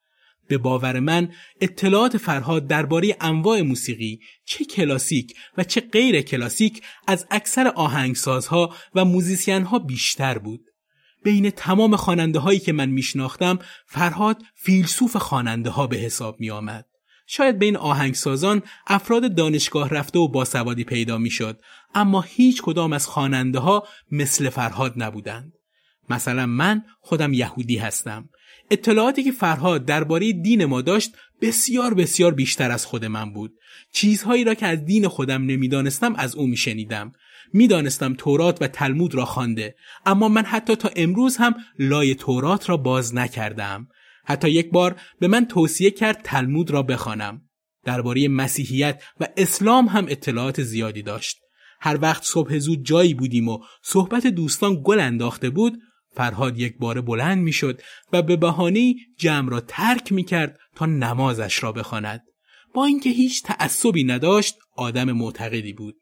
[0.48, 7.26] به باور من اطلاعات فرهاد درباره انواع موسیقی چه کلاسیک و چه غیر کلاسیک از
[7.32, 10.69] اکثر آهنگسازها و موزیسین بیشتر بود.
[11.24, 16.86] بین تمام خواننده هایی که من میشناختم فرهاد فیلسوف خواننده ها به حساب می آمد.
[17.28, 21.62] شاید بین آهنگسازان افراد دانشگاه رفته و باسوادی پیدا می‌شد
[21.96, 25.54] اما هیچ کدام از خواننده ها مثل فرهاد نبودند.
[26.10, 28.30] مثلا من خودم یهودی هستم
[28.72, 33.54] اطلاعاتی که فرهاد درباره دین ما داشت بسیار بسیار بیشتر از خود من بود
[33.94, 37.12] چیزهایی را که از دین خودم نمی‌دانستم از او میشنیدم
[37.54, 42.78] می‌دانستم تورات و تلمود را خوانده اما من حتی تا امروز هم لای تورات را
[42.78, 43.88] باز نکردم
[44.26, 47.42] حتی یک بار به من توصیه کرد تلمود را بخوانم.
[47.84, 51.38] درباره مسیحیت و اسلام هم اطلاعات زیادی داشت.
[51.82, 55.80] هر وقت صبح زود جایی بودیم و صحبت دوستان گل انداخته بود
[56.16, 57.82] فرهاد یک بار بلند می‌شد
[58.14, 62.22] و به بهانه جمع را ترک می کرد تا نمازش را بخواند.
[62.74, 65.96] با اینکه هیچ تعصبی نداشت آدم معتقدی بود.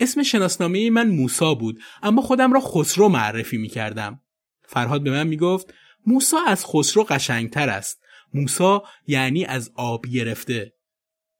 [0.00, 4.20] اسم شناسنامه من موسا بود اما خودم را خسرو معرفی می کردم.
[4.68, 5.74] فرهاد به من می گفت
[6.06, 8.02] موسا از خسرو قشنگتر است.
[8.34, 10.72] موسا یعنی از آب گرفته.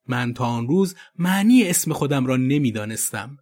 [0.07, 3.37] من تا آن روز معنی اسم خودم را نمی‌دانستم.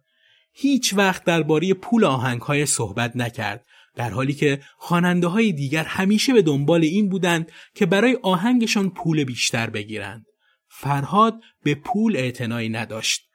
[0.53, 6.41] هیچ وقت درباره پول آهنگهای صحبت نکرد در حالی که خواننده های دیگر همیشه به
[6.41, 10.25] دنبال این بودند که برای آهنگشان پول بیشتر بگیرند.
[10.69, 13.26] فرهاد به پول اعتنایی نداشت.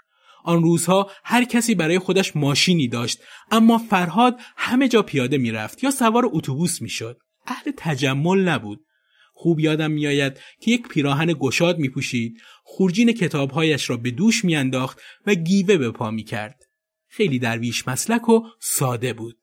[0.45, 5.91] آن روزها هر کسی برای خودش ماشینی داشت اما فرهاد همه جا پیاده می‌رفت یا
[5.91, 7.19] سوار اتوبوس می‌شد.
[7.47, 8.81] اهل تجمل نبود.
[9.35, 15.01] خوب یادم میآید که یک پیراهن گشاد می پوشید، خورجین کتابهایش را به دوش میانداخت
[15.27, 16.63] و گیوه به پا می کرد.
[17.09, 19.39] خیلی درویش مسلک و ساده بود.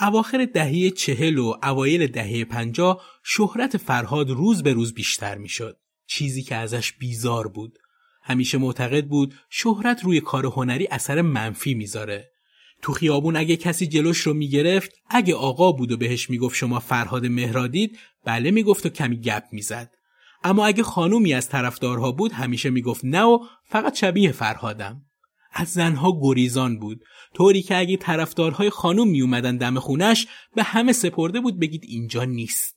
[0.00, 5.78] اواخر دهه چهل و اوایل دهه پنجاه شهرت فرهاد روز به روز بیشتر می‌شد.
[6.06, 7.78] چیزی که ازش بیزار بود.
[8.26, 12.30] همیشه معتقد بود شهرت روی کار هنری اثر منفی می‌ذاره.
[12.82, 17.26] تو خیابون اگه کسی جلوش رو می‌گرفت اگه آقا بود و بهش می‌گفت شما فرهاد
[17.26, 19.94] مهرادید بله می‌گفت و کمی گپ می‌زد.
[20.44, 25.02] اما اگه خانومی از طرفدارها بود همیشه می‌گفت نه و فقط شبیه فرهادم.
[25.52, 27.04] از زنها گریزان بود.
[27.34, 32.24] طوری که اگه طرفدارهای خانوم می اومدن دم خونش به همه سپرده بود بگید اینجا
[32.24, 32.73] نیست.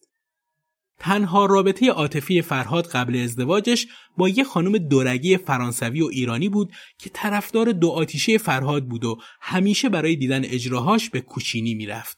[1.00, 7.10] تنها رابطه عاطفی فرهاد قبل ازدواجش با یه خانم دورگی فرانسوی و ایرانی بود که
[7.10, 12.18] طرفدار دو آتیشه فرهاد بود و همیشه برای دیدن اجراهاش به کوچینی می‌رفت.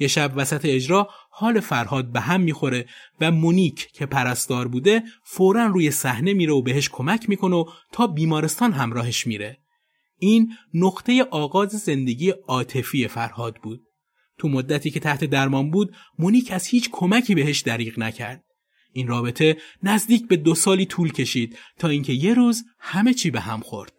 [0.00, 2.86] یه شب وسط اجرا حال فرهاد به هم می‌خوره
[3.20, 8.06] و مونیک که پرستار بوده فورا روی صحنه میره و بهش کمک می‌کنه و تا
[8.06, 9.58] بیمارستان همراهش میره.
[10.18, 13.80] این نقطه آغاز زندگی عاطفی فرهاد بود.
[14.38, 18.44] تو مدتی که تحت درمان بود مونیک از هیچ کمکی بهش دریغ نکرد.
[18.92, 23.40] این رابطه نزدیک به دو سالی طول کشید تا اینکه یه روز همه چی به
[23.40, 23.92] هم خورد.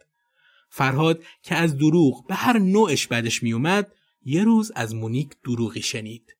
[0.70, 3.92] فرهاد که از دروغ به هر نوعش بدش میومد
[4.24, 6.34] یه روز از مونیک دروغی شنید.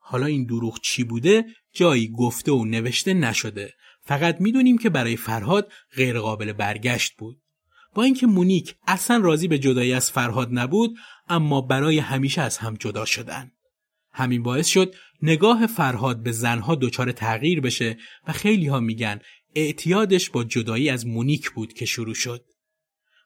[0.00, 3.74] حالا این دروغ چی بوده جایی گفته و نوشته نشده.
[4.02, 7.40] فقط می‌دونیم که برای فرهاد غیرقابل برگشت بود.
[7.98, 12.74] با اینکه مونیک اصلا راضی به جدایی از فرهاد نبود اما برای همیشه از هم
[12.74, 13.52] جدا شدن.
[14.12, 17.96] همین باعث شد نگاه فرهاد به زنها دچار تغییر بشه
[18.28, 19.18] و خیلی ها میگن
[19.54, 22.44] اعتیادش با جدایی از مونیک بود که شروع شد.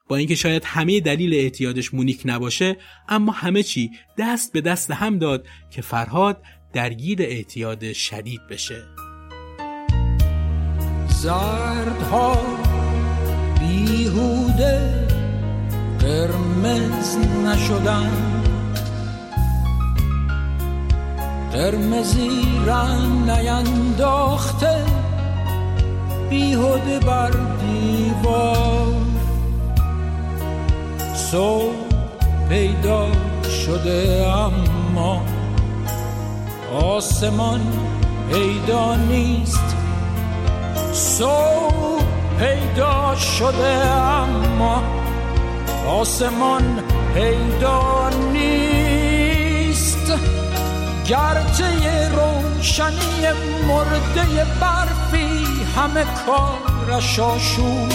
[0.07, 2.77] با اینکه شاید همه دلیل اعتیادش مونیک نباشه
[3.09, 8.83] اما همه چی دست به دست هم داد که فرهاد درگیر اعتیاد شدید بشه.
[11.07, 12.62] زردها
[13.93, 15.07] بیهوده
[15.99, 18.11] قرمز نشدن.
[21.51, 22.29] قرمزی
[22.65, 24.85] رنگ نینداخته
[26.29, 28.93] بیهوده بر دیوار.
[31.15, 31.73] صبح
[32.49, 33.07] پیدا
[33.65, 35.21] شده اما
[36.81, 37.61] آسمان
[38.31, 39.75] پیدا نیست.
[40.93, 42.12] صبح
[42.43, 44.83] پیدا شده اما
[45.87, 50.13] آسمان پیدا نیست.
[51.07, 53.27] گرچه روشنی
[53.67, 55.45] مرده برفی
[55.77, 57.89] همه کارش آشوب.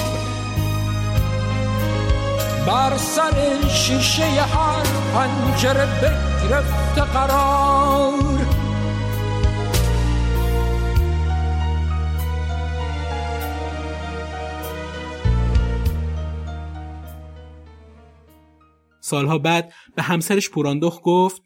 [2.67, 4.83] بر سر شیشه هر
[5.15, 8.38] پنجره بگرفته قرار.
[19.09, 21.43] سالها بعد به همسرش پوراندخ گفت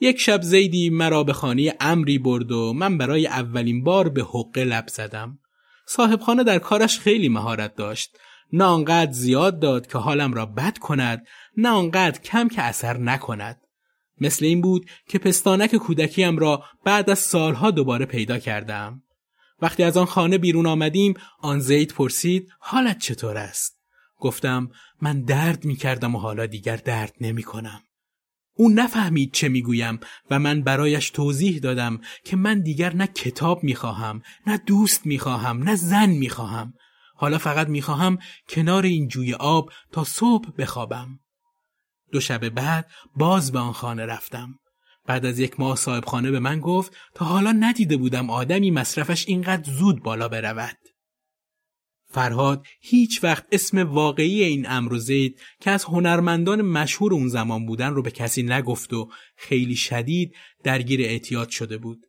[0.00, 4.64] یک شب زیدی مرا به خانه امری برد و من برای اولین بار به حقه
[4.64, 5.38] لب زدم.
[5.86, 8.16] صاحب خانه در کارش خیلی مهارت داشت.
[8.52, 11.26] نه آنقدر زیاد داد که حالم را بد کند
[11.56, 13.60] نه آنقدر کم که اثر نکند.
[14.20, 19.02] مثل این بود که پستانک کودکیم را بعد از سالها دوباره پیدا کردم.
[19.62, 23.83] وقتی از آن خانه بیرون آمدیم آن زید پرسید حالت چطور است؟
[24.24, 24.70] گفتم
[25.02, 27.80] من درد می کردم و حالا دیگر درد نمی کنم.
[28.56, 30.00] او نفهمید چه می‌گویم
[30.30, 35.74] و من برایش توضیح دادم که من دیگر نه کتاب می‌خواهم نه دوست می‌خواهم نه
[35.74, 36.74] زن می‌خواهم
[37.14, 38.18] حالا فقط می‌خواهم
[38.48, 41.20] کنار این جوی آب تا صبح بخوابم
[42.12, 44.58] دو شب بعد باز به آن خانه رفتم
[45.06, 49.28] بعد از یک ماه صاحب خانه به من گفت تا حالا ندیده بودم آدمی مصرفش
[49.28, 50.93] اینقدر زود بالا برود.
[52.14, 57.90] فرهاد هیچ وقت اسم واقعی این امر زید که از هنرمندان مشهور اون زمان بودن
[57.90, 60.34] رو به کسی نگفت و خیلی شدید
[60.64, 62.06] درگیر اعتیاد شده بود.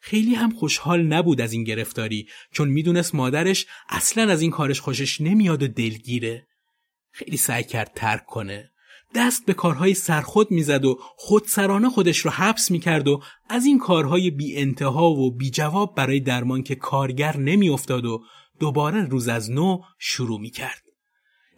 [0.00, 5.20] خیلی هم خوشحال نبود از این گرفتاری چون می‌دونست مادرش اصلا از این کارش خوشش
[5.20, 6.46] نمیاد و دلگیره.
[7.12, 8.70] خیلی سعی کرد ترک کنه.
[9.14, 14.30] دست به کارهای سرخود می‌زد و خودسرانه خودش رو حبس می‌کرد و از این کارهای
[14.30, 18.24] بی انتها و بی جواب برای درمان که کارگر نمیافتاد و
[18.60, 20.82] دوباره روز از نو شروع می‌کرد.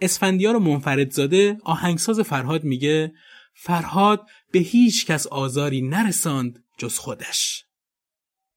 [0.00, 3.12] اسفندیار منفردزاده آهنگساز فرهاد میگه
[3.54, 7.64] فرهاد به هیچ کس آزاری نرساند جز خودش.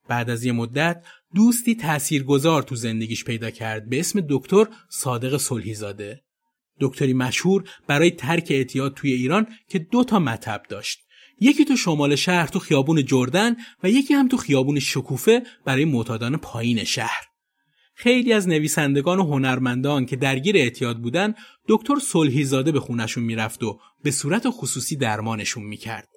[0.07, 6.23] بعد از یه مدت دوستی تاثیرگذار تو زندگیش پیدا کرد به اسم دکتر صادق صلحیزاده.
[6.79, 10.99] دکتری مشهور برای ترک اعتیاد توی ایران که دو تا مطب داشت.
[11.39, 16.37] یکی تو شمال شهر تو خیابون جردن و یکی هم تو خیابون شکوفه برای معتادان
[16.37, 17.30] پایین شهر.
[18.01, 21.33] خیلی از نویسندگان و هنرمندان که درگیر اعتیاد بودن
[21.67, 26.07] دکتر صلحیزاده به خونشون می‌رفت و به صورت خصوصی درمانشون می‌کرد.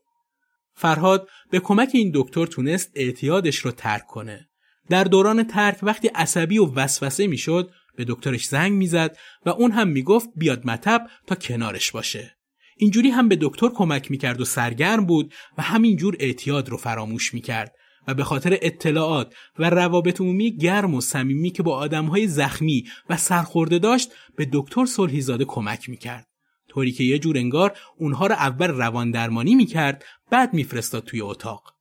[0.74, 4.49] فرهاد به کمک این دکتر تونست اعتیادش رو ترک کنه.
[4.89, 9.16] در دوران ترک وقتی عصبی و وسوسه می‌شد به دکترش زنگ می‌زد
[9.47, 12.37] و اون هم می‌گفت بیاد مطب تا کنارش باشه.
[12.76, 17.72] اینجوری هم به دکتر کمک می‌کرد و سرگرم بود و همینجور اعتیاد رو فراموش می‌کرد
[18.09, 23.17] و به خاطر اطلاعات و روابط عمومی گرم و صمیمی که با آدمهای زخمی و
[23.17, 26.27] سرخورده داشت به دکتر صلحیزاده کمک می‌کرد.
[26.69, 31.75] طوری که یه جور انگار اونها رو اول روان درمانی می‌کرد بعد میفرستاد توی اتاق.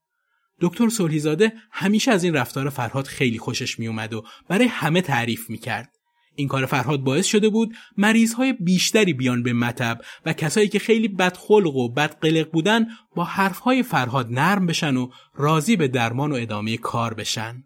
[0.62, 5.93] دکتر صلحیزاده همیشه از این رفتار فرهاد خیلی خوشش میومد و برای همه تعریف می‌کرد.
[6.36, 10.80] این کار فرهاد باعث شده بود مریض های بیشتری بیان به مطب و کسایی که
[10.80, 16.36] خیلی بدخلق و بدقلق بودن با حرفهای فرهاد نرم بشن و راضی به درمان و
[16.36, 17.64] ادامه کار بشن.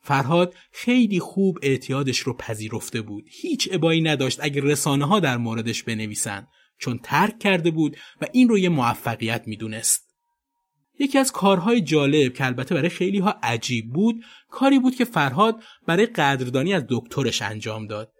[0.00, 3.24] فرهاد خیلی خوب اعتیادش رو پذیرفته بود.
[3.30, 6.46] هیچ ابایی نداشت اگر رسانه ها در موردش بنویسن
[6.78, 10.03] چون ترک کرده بود و این رو یه موفقیت می‌دونست.
[10.98, 15.62] یکی از کارهای جالب که البته برای خیلی ها عجیب بود کاری بود که فرهاد
[15.86, 18.12] برای قدردانی از دکترش انجام داد.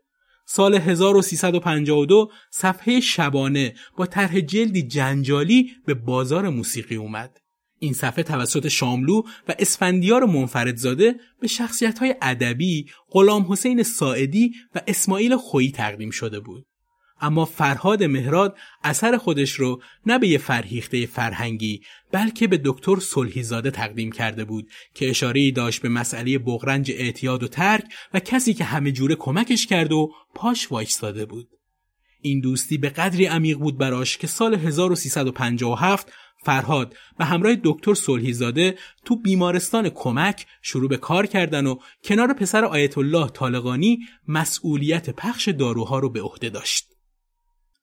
[0.47, 7.39] سال 1352 صفحه شبانه با طرح جلدی جنجالی به بازار موسیقی اومد.
[7.79, 14.81] این صفحه توسط شاملو و اسفندیار منفردزاده به شخصیت های ادبی غلام حسین ساعدی و
[14.87, 16.67] اسماعیل خویی تقدیم شده بود.
[17.25, 23.71] اما فرهاد مهراد اثر خودش رو نه به یه فرهیخته فرهنگی بلکه به دکتر صلحیزاده
[23.71, 28.65] تقدیم کرده بود که اشاره داشت به مسئله بغرنج اعتیاد و ترک و کسی که
[28.65, 31.49] همه جوره کمکش کرد و پاش وایستاده بود.
[32.21, 36.13] این دوستی به قدری عمیق بود براش که سال 1357
[36.45, 42.65] فرهاد و همراه دکتر صلحیزاده تو بیمارستان کمک شروع به کار کردن و کنار پسر
[42.65, 43.99] آیت الله طالقانی
[44.29, 46.94] مسئولیت پخش داروها رو به عهده داشت.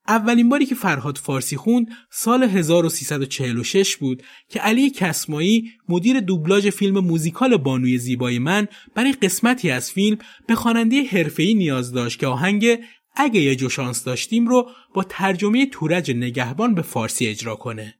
[0.07, 6.99] اولین باری که فرهاد فارسی خوند سال 1346 بود که علی کسمایی مدیر دوبلاژ فیلم
[6.99, 12.79] موزیکال بانوی زیبای من برای قسمتی از فیلم به خواننده حرفه‌ای نیاز داشت که آهنگ
[13.15, 17.95] اگه یه جو شانس داشتیم رو با ترجمه تورج نگهبان به فارسی اجرا کنه.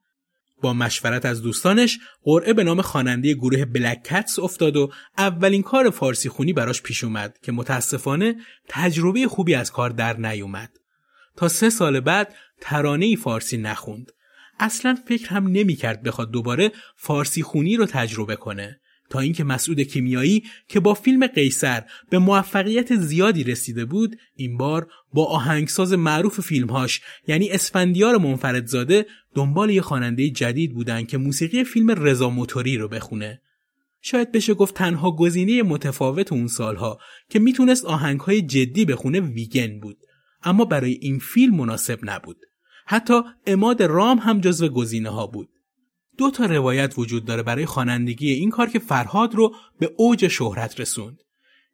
[0.62, 5.90] با مشورت از دوستانش قرعه به نام خواننده گروه بلک کتس افتاد و اولین کار
[5.90, 8.36] فارسی خونی براش پیش اومد که متاسفانه
[8.68, 10.81] تجربه خوبی از کار در نیومد.
[11.42, 14.12] تا سه سال بعد ترانه ای فارسی نخوند.
[14.60, 18.80] اصلا فکر هم نمی‌کرد بخواد دوباره فارسی خونی رو تجربه کنه.
[19.10, 24.88] تا اینکه مسعود کیمیایی که با فیلم قیصر به موفقیت زیادی رسیده بود این بار
[25.14, 31.92] با آهنگساز معروف فیلمهاش یعنی اسفندیار منفردزاده دنبال یه خواننده جدید بودن که موسیقی فیلم
[31.92, 33.42] رضا موتوری رو بخونه.
[34.02, 39.98] شاید بشه گفت تنها گزینه متفاوت اون سالها که می‌تونست آهنگهای جدی بخونه ویگن بود.
[40.44, 42.38] اما برای این فیلم مناسب نبود.
[42.86, 45.50] حتی اماد رام هم جزو گزینه ها بود.
[46.18, 50.80] دو تا روایت وجود داره برای خوانندگی این کار که فرهاد رو به اوج شهرت
[50.80, 51.18] رسوند.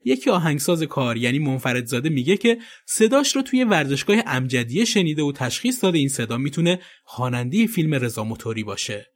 [0.05, 5.83] یکی آهنگساز کار یعنی منفردزاده میگه که صداش رو توی ورزشگاه امجدیه شنیده و تشخیص
[5.83, 9.07] داده این صدا می‌تونه خواننده فیلم رضا موتوری باشه.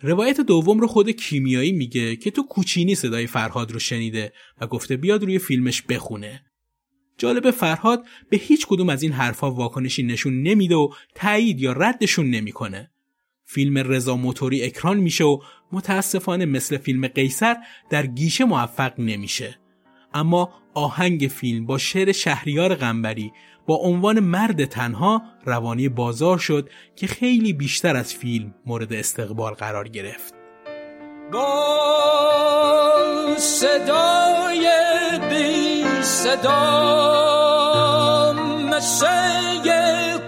[0.00, 4.96] روایت دوم رو خود کیمیایی میگه که تو کوچینی صدای فرهاد رو شنیده و گفته
[4.96, 6.44] بیاد روی فیلمش بخونه.
[7.20, 12.30] جالب فرهاد به هیچ کدوم از این حرفها واکنشی نشون نمیده و تایید یا ردشون
[12.30, 12.90] نمی‌کنه.
[13.44, 15.38] فیلم رضا موتوری اکران میشه و
[15.72, 17.56] متاسفانه مثل فیلم قیصر
[17.90, 19.58] در گیشه موفق نمیشه.
[20.14, 23.32] اما آهنگ فیلم با شعر شهریار غنبری
[23.66, 29.88] با عنوان مرد تنها روانی بازار شد که خیلی بیشتر از فیلم مورد استقبال قرار
[29.88, 30.34] گرفت
[31.32, 31.76] با
[33.38, 34.68] صدای
[35.30, 35.69] بی
[36.02, 36.62] صدا
[38.70, 39.06] مثل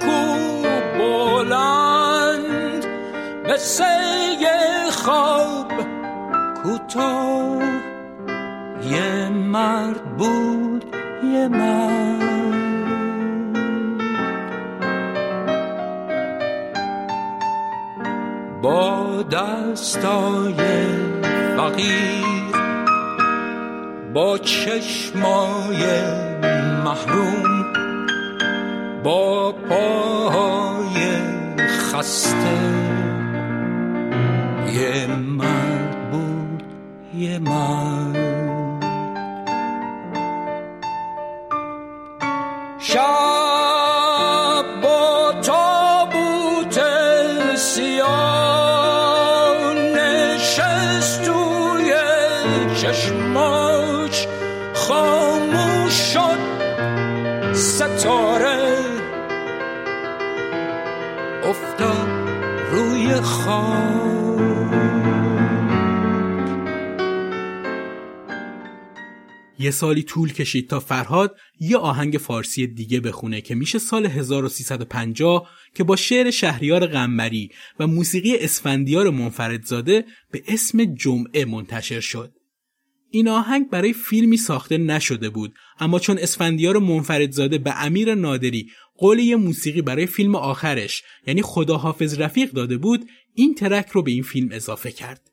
[0.00, 0.62] کو
[0.98, 2.86] بلند
[3.48, 3.84] مثل
[4.90, 5.72] خواب
[6.62, 7.62] کوتاه.
[8.90, 10.84] یه مرد بود
[11.24, 12.22] یه مرد.
[18.62, 20.54] با دستای
[21.56, 22.41] فقیر
[24.14, 26.02] با چشمای
[26.84, 27.72] محروم
[29.04, 31.00] با پاهای
[31.68, 32.58] خسته.
[34.72, 36.62] یه مرد بود
[37.14, 38.42] یه مرد.
[42.78, 43.31] شب
[69.72, 75.84] سالی طول کشید تا فرهاد یه آهنگ فارسی دیگه بخونه که میشه سال 1350 که
[75.84, 77.50] با شعر شهریار غمبری
[77.80, 82.32] و موسیقی اسفندیار منفردزاده به اسم جمعه منتشر شد.
[83.10, 89.18] این آهنگ برای فیلمی ساخته نشده بود اما چون اسفندیار منفردزاده به امیر نادری قول
[89.18, 94.22] یه موسیقی برای فیلم آخرش یعنی خداحافظ رفیق داده بود این ترک رو به این
[94.22, 95.31] فیلم اضافه کرد.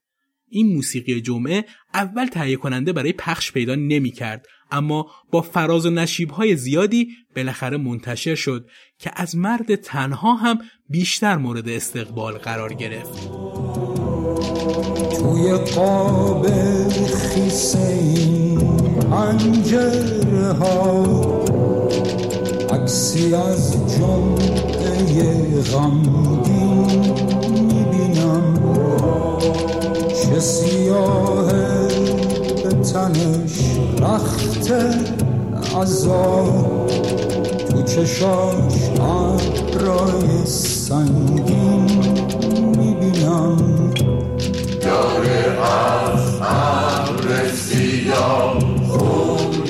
[0.49, 5.89] این موسیقی جمعه اول تهیه کننده برای پخش پیدا نمی کرد اما با فراز و
[5.89, 8.69] نشیب های زیادی بالاخره منتشر شد
[8.99, 10.57] که از مرد تنها هم
[10.89, 13.29] بیشتر مورد استقبال قرار گرفت.
[15.19, 16.47] توی قاب
[17.07, 18.59] خیسه این
[20.61, 21.39] ها
[22.69, 26.79] عکسی از جمعه غمگین
[27.49, 29.28] می‌بینم.
[30.39, 31.51] سیاه
[32.63, 33.59] به تنش
[34.01, 34.71] رخت
[35.75, 36.87] عذاب
[37.69, 41.85] تو چشاش ابرای سنگین
[42.77, 43.57] می‌بینم.
[44.81, 48.59] داره از ابر سیاه
[48.89, 49.63] خون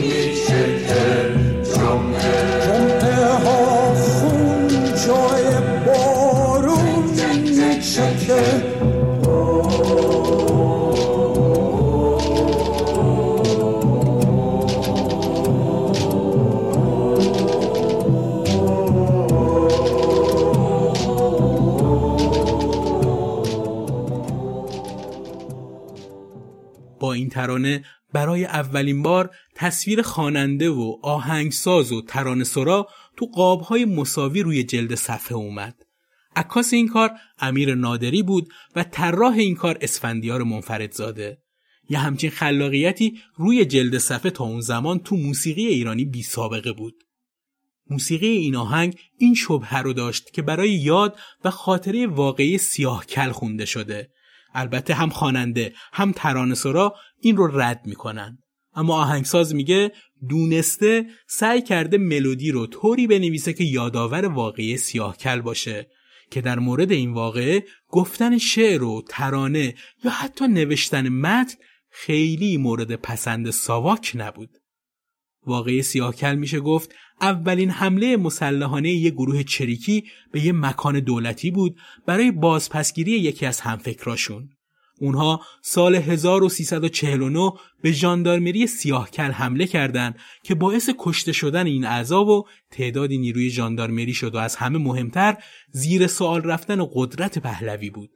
[27.30, 34.42] این ترانه برای اولین بار تصویر خواننده و آهنگساز و ترانه سرا تو قابهای مساوی
[34.42, 35.76] روی جلد صفحه اومد.
[36.36, 41.38] عکاس این کار امیر نادری بود و طراح این کار اسفندیار منفردزاده.
[41.90, 47.04] یه همچین خلاقیتی روی جلد صفحه تا اون زمان تو موسیقی ایرانی بی سابقه بود.
[47.90, 53.32] موسیقی این آهنگ این شبهه رو داشت که برای یاد و خاطره واقعی سیاه کل
[53.32, 54.10] خونده شده
[54.54, 58.38] البته هم خواننده هم ترانه سرا این رو رد می‌کنن
[58.76, 59.92] اما آهنگساز میگه
[60.30, 65.88] دونسته سعی کرده ملودی رو طوری بنویسه که یادآور واقعی سیاهکل باشه
[66.32, 71.56] که در مورد این واقعه گفتن شعر و ترانه یا حتی نوشتن متن
[71.90, 74.50] خیلی مورد پسند ساواک نبود.
[75.46, 81.78] واقعی سیاهکل میشه گفت اولین حمله مسلحانه یک گروه چریکی به یه مکان دولتی بود
[82.06, 84.50] برای بازپسگیری یکی از همفکراشون.
[85.02, 87.52] اونها سال 1349
[87.82, 94.14] به ژاندارمری سیاهکل حمله کردند که باعث کشته شدن این اعضا و تعدادی نیروی ژاندارمری
[94.14, 95.38] شد و از همه مهمتر
[95.72, 98.10] زیر سوال رفتن قدرت پهلوی بود.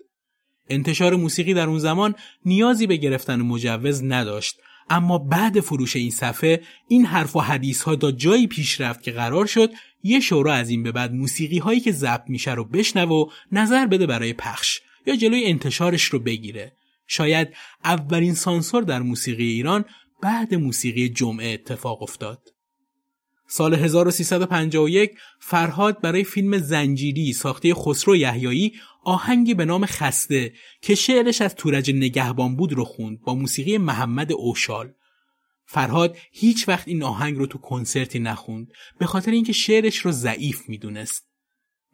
[0.70, 4.60] انتشار موسیقی در اون زمان نیازی به گرفتن مجوز نداشت
[4.94, 9.12] اما بعد فروش این صفحه این حرف و حدیث ها تا جایی پیش رفت که
[9.12, 9.72] قرار شد
[10.04, 13.88] یه شورا از این به بعد موسیقی هایی که ضبط میشه رو بشنوه و نظر
[13.88, 16.74] بده برای پخش یا جلوی انتشارش رو بگیره.
[17.08, 17.48] شاید
[17.84, 19.86] اولین سانسور در موسیقی ایران
[20.22, 22.53] بعد موسیقی جمعه اتفاق افتاد.
[23.56, 28.74] سال 1351 فرهاد برای فیلم زنجیری ساخته خسرو یحیایی
[29.04, 34.32] آهنگی به نام خسته که شعرش از تورج نگهبان بود رو خوند با موسیقی محمد
[34.32, 34.94] اوشال
[35.66, 38.68] فرهاد هیچ وقت این آهنگ رو تو کنسرتی نخوند
[39.00, 41.24] به خاطر اینکه شعرش رو ضعیف می‌دونست.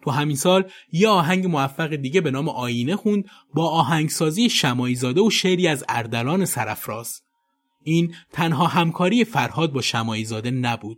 [0.03, 5.29] تو همین سال یه آهنگ موفق دیگه به نام آینه خوند با آهنگسازی شمایزاده و
[5.29, 7.21] شعری از اردلان سرفراز.
[7.83, 10.97] این تنها همکاری فرهاد با شمایزاده نبود.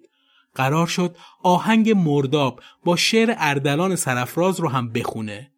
[0.56, 5.52] قرار شد آهنگ مرداب با شعر اردلان سرفراز رو هم بخونه.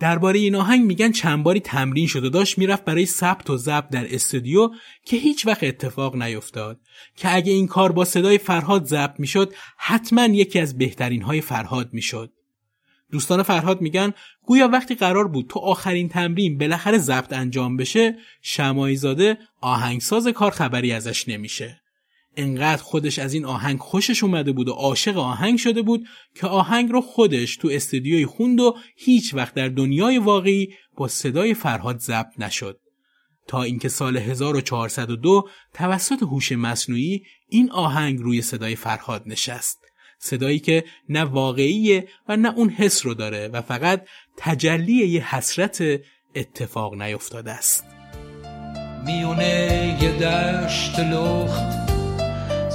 [0.00, 3.88] درباره این آهنگ میگن چند باری تمرین شد و داشت می‌رفت برای ثبت و ضبط
[3.88, 4.70] در استودیو
[5.04, 6.80] که هیچ وقت اتفاق نیفتاد.
[7.16, 11.88] که اگه این کار با صدای فرهاد ضبط می‌شد حتما یکی از بهترین های فرهاد
[11.92, 12.32] می‌شد.
[13.10, 19.38] دوستان فرهاد میگن گویا وقتی قرار بود تو آخرین تمرین بالاخره ضبط انجام بشه شمایزاده
[19.60, 21.80] آهنگساز کار خبری ازش نمیشه.
[22.36, 26.90] انقدر خودش از این آهنگ خوشش اومده بود و عاشق آهنگ شده بود که آهنگ
[26.90, 32.32] رو خودش تو استودیوی خوند و هیچ وقت در دنیای واقعی با صدای فرهاد ضبط
[32.38, 32.80] نشد.
[33.46, 39.78] تا اینکه سال 1402 توسط هوش مصنوعی این آهنگ روی صدای فرهاد نشست.
[40.18, 44.06] صدایی که نه واقعیه و نه اون حس رو داره و فقط
[44.36, 45.82] تجلی یه حسرت
[46.34, 47.84] اتفاق نیفتاده است.
[49.06, 51.89] میونه یه دشت لخت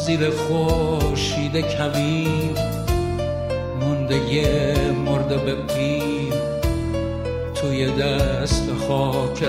[0.06, 2.58] زیر خوشید کویر
[3.80, 4.76] مونده یه
[5.06, 6.34] مرده به پیر.
[7.56, 9.44] توی دست خاک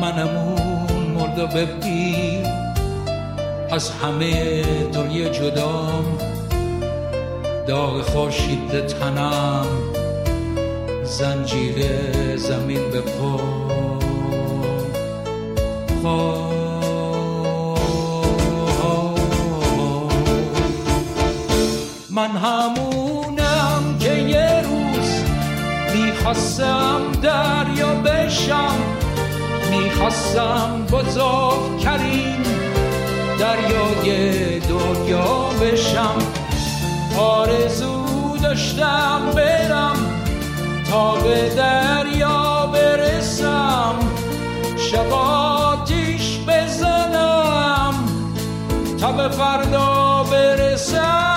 [0.00, 2.46] منمون مرده به پیر.
[3.70, 4.62] از همه
[4.92, 6.18] دنیا جدام
[7.66, 9.66] داغ خوشید تنم
[11.04, 11.76] زنجیر
[12.36, 13.38] زمین به پا.
[22.18, 25.22] من همونم که یه روز
[25.94, 28.76] می‌خواستم دریا بشم
[29.70, 32.42] می‌خواستم بزرگترین
[33.38, 36.18] دریای دنیا بشم.
[37.18, 39.96] آرزو داشتم برم
[40.90, 43.94] تا به دریا برسم
[44.76, 47.94] شباتیش بزنم
[49.00, 51.27] تا به فردا برسم.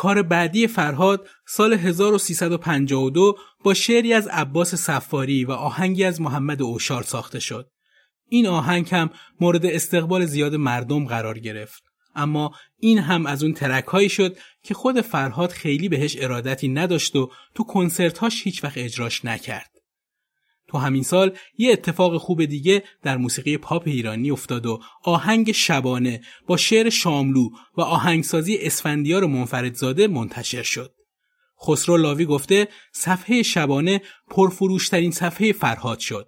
[0.00, 7.02] کار بعدی فرهاد سال 1352 با شعری از عباس سفاری و آهنگی از محمد اوشار
[7.02, 7.70] ساخته شد.
[8.28, 11.82] این آهنگ هم مورد استقبال زیاد مردم قرار گرفت.
[12.14, 17.16] اما این هم از اون ترک هایی شد که خود فرهاد خیلی بهش ارادتی نداشت
[17.16, 19.79] و تو کنسرت هاش هیچ وقت اجراش نکرد.
[20.70, 26.20] تو همین سال یه اتفاق خوب دیگه در موسیقی پاپ ایرانی افتاد و آهنگ شبانه
[26.46, 30.94] با شعر شاملو و آهنگسازی اسفندیار منفردزاده منتشر شد.
[31.66, 34.00] خسرو لاوی گفته صفحه شبانه
[34.30, 36.26] پرفروشترین صفحه فرهاد شد.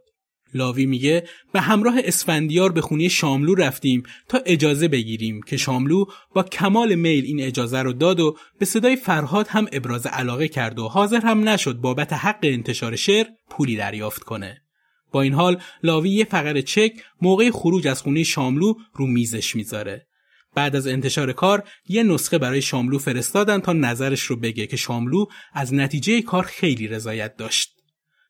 [0.54, 6.42] لاوی میگه به همراه اسفندیار به خونه شاملو رفتیم تا اجازه بگیریم که شاملو با
[6.42, 10.88] کمال میل این اجازه رو داد و به صدای فرهاد هم ابراز علاقه کرد و
[10.88, 14.62] حاضر هم نشد بابت حق انتشار شعر پولی دریافت کنه.
[15.12, 16.92] با این حال لاوی یه فقر چک
[17.22, 20.06] موقع خروج از خونه شاملو رو میزش می‌ذاره.
[20.54, 25.26] بعد از انتشار کار یه نسخه برای شاملو فرستادن تا نظرش رو بگه که شاملو
[25.52, 27.81] از نتیجه کار خیلی رضایت داشت.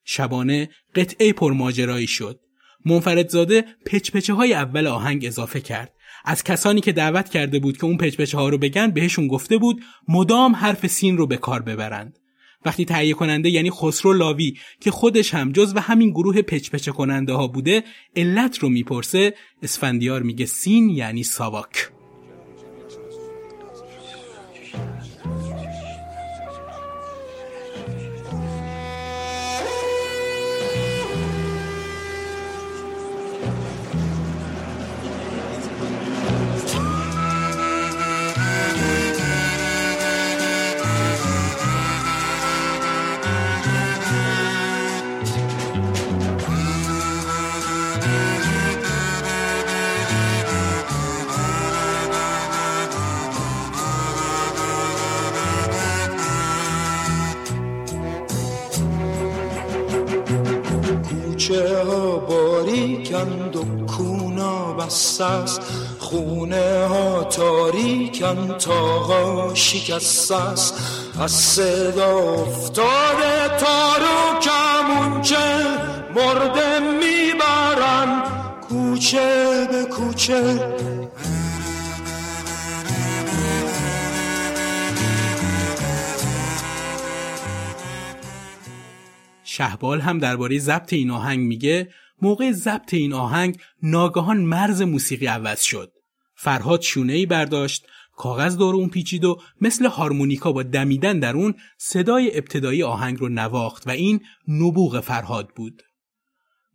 [0.04, 2.40] شبانه قطعه پرماجرایی شد.
[2.84, 5.92] منفردزاده پچپچه های اول آهنگ اضافه کرد.
[6.24, 9.82] از کسانی که دعوت کرده بود که اون پچپچه ها رو بگن بهشون گفته بود
[10.08, 12.18] مدام حرف سین رو به کار ببرند.
[12.64, 17.32] وقتی تهیه کننده یعنی خسرو لاوی که خودش هم جز و همین گروه پچپچه کننده
[17.32, 17.84] ها بوده
[18.16, 21.88] علت رو می‌پرسه اسفندیار میگه سین یعنی ساواک
[62.28, 65.60] باریکند و کونا بسته است.
[65.98, 70.74] خونه ها تاریکن تاقا شکسته است.
[71.20, 75.36] از صدا افتاده تارو کمونچه
[76.14, 78.22] مرده می‌برن.
[78.68, 80.72] کوچه به کوچه.
[89.44, 91.88] شهبال هم درباره ضبط این آهنگ میگه
[92.22, 95.92] موقع ضبط این آهنگ ناگهان مرز موسیقی عوض شد.
[96.34, 101.54] فرهاد شونه ای برداشت کاغذ دور اون پیچید و مثل هارمونیکا با دمیدن در اون
[101.78, 105.82] صدای ابتدایی آهنگ رو نواخت و این نبوغ فرهاد بود.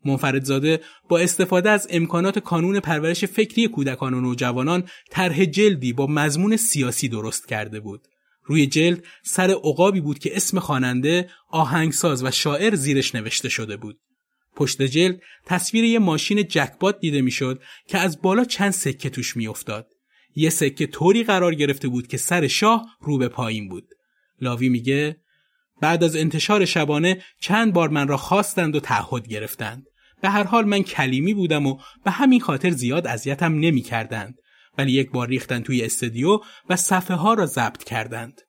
[0.05, 6.57] منفردزاده با استفاده از امکانات کانون پرورش فکری کودکان و نوجوانان طرح جلدی با مضمون
[6.57, 8.07] سیاسی درست کرده بود.
[8.43, 13.99] روی جلد سر عقابی بود که اسم خواننده، آهنگساز و شاعر زیرش نوشته شده بود.
[14.57, 19.87] پشت جلد تصویر یه ماشین جکبات دیده می‌شد که از بالا چند سکه توش میافتاد.
[20.35, 23.87] یه سکه طوری قرار گرفته بود که سر شاه رو به پایین بود.
[24.41, 25.17] لاوی میگه
[25.81, 29.83] بعد از انتشار شبانه چند بار من را خواستند و تعهد گرفتند.
[30.21, 34.35] به هر حال من کلیمی بودم و به همین خاطر زیاد اذیتم نمی کردند.
[34.77, 36.39] ولی یک بار ریختن توی استودیو
[36.69, 38.41] و صفحه ها را ضبط کردند.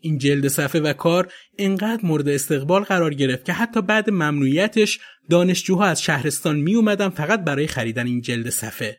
[0.00, 4.98] این جلد صفحه و کار انقدر مورد استقبال قرار گرفت که حتی بعد ممنوعیتش
[5.30, 8.98] دانشجوها از شهرستان می اومدن فقط برای خریدن این جلد صفحه.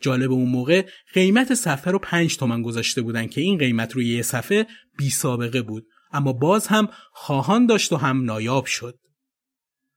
[0.00, 4.22] جالب اون موقع قیمت صفحه رو پنج تومن گذاشته بودن که این قیمت روی یه
[4.22, 4.66] صفحه
[4.98, 8.98] بی سابقه بود اما باز هم خواهان داشت و هم نایاب شد.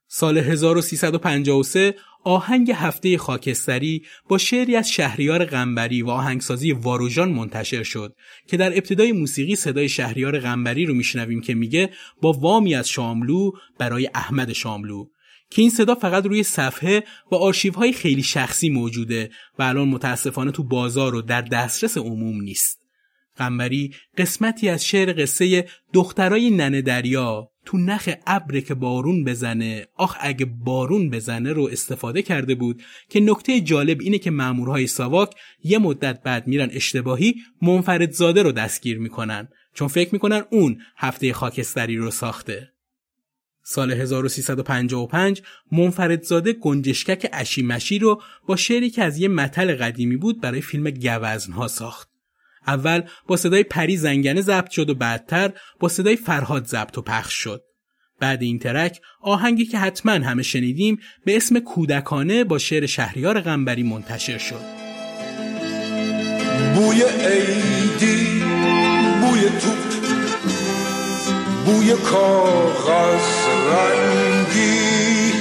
[0.07, 1.95] سال 1353
[2.26, 8.15] آهنگ هفته خاکستری با شعری از شهریار غنبری و آهنگسازی واروژان منتشر شد
[8.47, 11.89] که در ابتدای موسیقی صدای شهریار غنبری رو میشنویم که میگه
[12.21, 15.05] با وامی از شاملو برای احمد شاملو
[15.49, 20.63] که این صدا فقط روی صفحه و آرشیوهای خیلی شخصی موجوده و الان متاسفانه تو
[20.63, 22.80] بازار و در دسترس عموم نیست.
[23.38, 30.18] قنبری قسمتی از شعر قصه دخترای ننه دریا تو نخ ابر که بارون بزنه آخ
[30.20, 35.78] اگه بارون بزنه رو استفاده کرده بود که نکته جالب اینه که مامورهای ساواک یه
[35.78, 42.11] مدت بعد میرن اشتباهی منفردزاده رو دستگیر می‌کنن چون فکر می‌کنن اون هفته خاکستری رو
[42.11, 42.72] ساخته
[43.68, 45.41] سال 1355
[45.72, 51.68] منفردزاده گنجشکک اشیمشی رو با شعری که از یه متل قدیمی بود برای فیلم گوزنها
[51.68, 52.14] ساخت.
[52.68, 57.34] اول با صدای پری زنگنه ضبط شد و بعدتر با صدای فرهاد ضبط و پخش
[57.34, 57.61] شد.
[58.20, 63.84] بعد این ترک آهنگی که حتما همه شنیدیم به اسم کودکانه با شعر شهریار غنبری
[63.84, 64.61] منتشر شد.
[66.76, 68.43] بوی عیدی
[69.22, 69.86] بوی توپ
[71.66, 73.22] بوی کاغذ
[73.72, 75.32] رنگی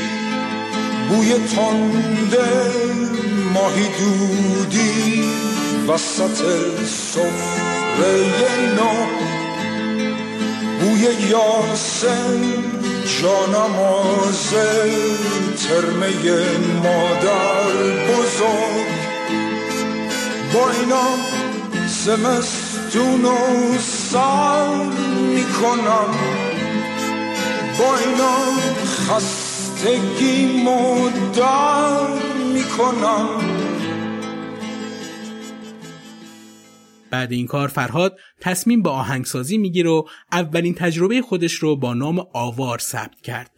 [1.09, 2.73] بوی تنده
[3.55, 5.34] ماهی دودی
[5.89, 6.39] وسط
[6.87, 8.25] سفره
[8.77, 8.93] نو.
[10.81, 12.41] بوی یاسن
[13.23, 14.55] جانماز
[15.63, 16.13] ترمه
[16.83, 17.67] مادر
[18.09, 18.91] بزرگ.
[20.55, 21.07] با اینا
[21.87, 23.39] زمستون و
[24.13, 24.69] سر
[25.35, 26.15] می‌کنم.
[27.79, 28.37] با اینا
[29.09, 32.09] خستگی مدر
[32.55, 33.54] می‌کنم.
[37.15, 40.03] بعد این کار فرهاد تصمیم به آهنگسازی می‌گیره و
[40.33, 43.51] اولین تجربه خودش رو با نام آوار ثبت کرد.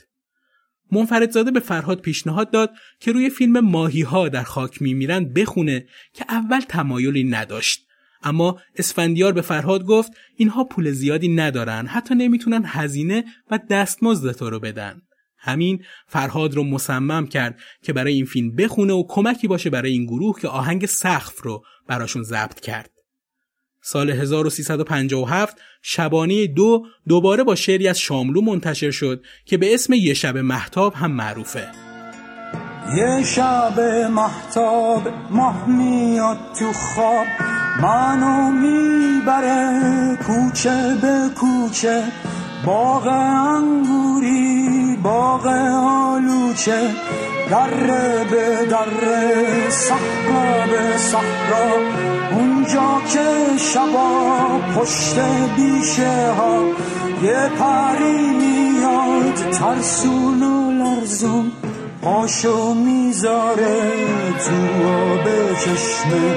[0.93, 6.25] منفردزاده به فرهاد پیشنهاد داد که روی فیلم ماهی ها در خاک میمیرند بخونه که
[6.29, 7.87] اول تمایلی نداشت.
[8.23, 14.51] اما اسفندیار به فرهاد گفت اینها پول زیادی ندارن حتی نمی‌تونن هزینه و دستمزد تو
[14.51, 15.03] رو بدن.
[15.39, 20.05] همین فرهاد رو مصمم کرد که برای این فیلم بخونه و کمکی باشه برای این
[20.05, 22.96] گروه که آهنگ سقف رو براشون ضبط کرد.
[23.89, 30.15] سال 1357 شبانه دو دوباره با شعری از شاملو منتشر شد که به اسم یه
[30.15, 31.69] شب محتاب هم معروفه.
[32.97, 33.81] یه شب
[34.11, 37.27] محتاب ماه میاد تو خواب
[37.83, 42.03] منو می‌بره کوچه به کوچه
[42.67, 46.91] باغ انگوری باغ آلوچه.
[47.51, 51.73] دره به دره صحرا به صحرا
[52.33, 55.19] اونجا که شبا پشت
[55.57, 56.63] بیشه ها
[57.23, 61.53] یه پری میاد ترسون و لرزون
[62.03, 63.93] پاشو می‌ذاره
[64.45, 66.37] تو آب چشمه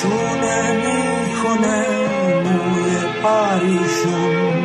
[0.00, 1.86] شونه می‌کنه
[2.44, 4.59] موی پریشون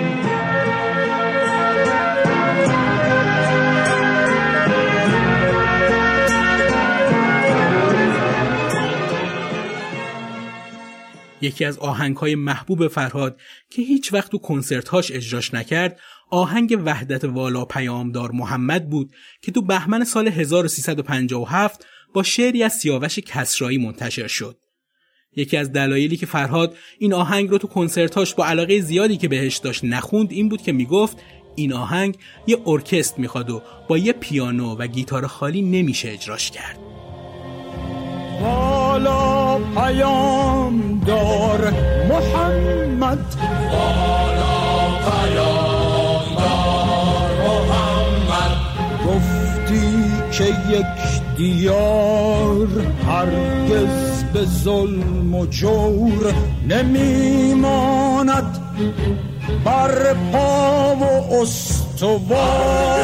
[11.41, 17.65] یکی از آهنگهای محبوب فرهاد که هیچ وقت تو کنسرتهاش اجراش نکرد آهنگ وحدت والا
[17.65, 19.11] پیامدار محمد بود
[19.41, 24.57] که تو بهمن سال 1357 با شعری از سیاوش کسرایی منتشر شد.
[25.35, 29.57] یکی از دلایلی که فرهاد این آهنگ رو تو کنسرتاش با علاقه زیادی که بهش
[29.57, 31.17] داشت نخوند این بود که می‌گفت
[31.55, 32.17] این آهنگ
[32.47, 36.79] یه ارکست می‌خواد و با یه پیانو و گیتار خالی نمیشه اجراش کرد
[38.95, 41.73] والا پیام دار
[42.09, 43.19] محمد
[43.71, 44.55] والا
[45.05, 48.55] پیام دار محمد.
[49.07, 49.87] گفتی
[50.31, 52.67] که یک دیار
[53.07, 56.33] هرگز به ظلم و جور
[56.69, 58.57] نمیماند.
[59.65, 61.03] بر پا و
[61.41, 62.95] استوار.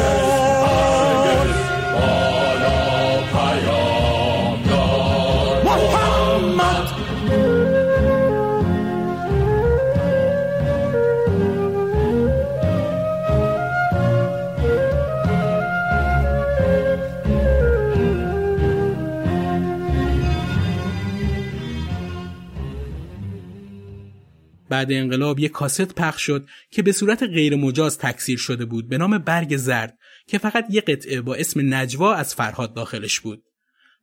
[24.72, 28.98] بعد انقلاب یک کاست پخش شد که به صورت غیر مجاز تکثیر شده بود به
[28.98, 33.42] نام برگ زرد که فقط یک قطعه با اسم نجوا از فرهاد داخلش بود.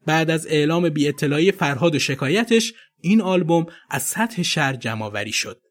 [0.06, 5.62] بعد از اعلام بی اطلاعی فرهاد و شکایتش این آلبوم از سطح شهر جمعآوری شد.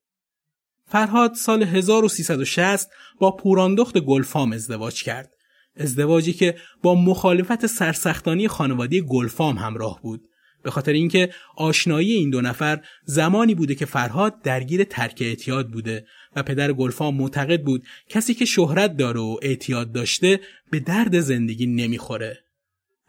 [0.86, 2.90] فرهاد سال 1360
[3.20, 5.30] با پوراندخت گلفام ازدواج کرد.
[5.76, 10.28] ازدواجی که با مخالفت سرسختانی خانواده گلفام همراه بود.
[10.62, 16.06] به خاطر اینکه آشنایی این دو نفر زمانی بوده که فرهاد درگیر ترک اعتیاد بوده
[16.36, 20.40] و پدر گلفام معتقد بود کسی که شهرت داره و اعتیاد داشته
[20.70, 22.38] به درد زندگی نمی‌خوره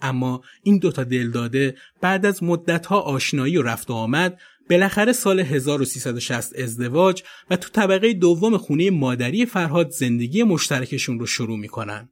[0.02, 4.40] اما این دوتا دلداده بعد از مدتها آشنایی و رفت و آمد
[4.70, 11.58] بالاخره سال 1360 ازدواج و تو طبقه دوم خونه مادری فرهاد زندگی مشترکشون رو شروع
[11.58, 12.10] می‌کنن.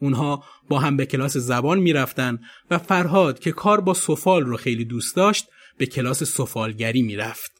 [0.00, 2.38] اونها با هم به کلاس زبان می‌رفتن
[2.70, 5.46] و فرهاد که کار با سفال رو خیلی دوست داشت
[5.78, 7.52] به کلاس سفالگری می‌رفت.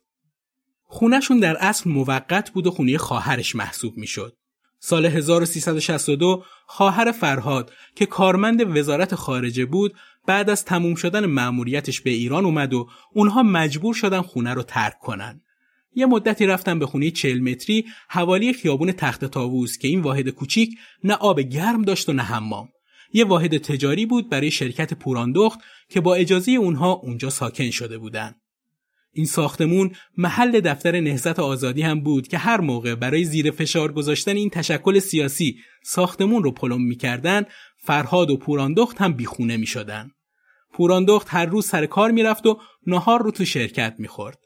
[0.85, 4.37] خونهشون در اصل موقت بود و خونه خواهرش محسوب می‌شد.
[4.79, 9.95] سال 1362 خواهر فرهاد که کارمند وزارت خارجه بود
[10.27, 14.99] بعد از تموم شدن مأموریتش به ایران اومد و اونها مجبور شدن خونه رو ترک
[14.99, 15.41] کنن.
[15.97, 20.79] یه مدتی رفتم به خونه 40 متری حوالی خیابون تخت تاووس که این واحد کوچیک
[21.05, 22.69] نه آب گرم داشت و نه حمام.
[23.13, 28.35] یه واحد تجاری بود برای شرکت پوراندخت که با اجازه اونها اونجا ساکن شده بودن.
[29.13, 34.37] این ساختمون محل دفتر نهزت آزادی هم بود که هر موقع برای زیر فشار گذاشتن
[34.37, 37.45] این تشکل سیاسی ساختمون رو پلم می‌کردن
[37.79, 40.11] فرهاد و پوراندخت هم بیخونه می‌شدن.
[40.73, 44.46] پوراندخت هر روز سر کار می‌رفت و نهار رو تو شرکت می‌خورد.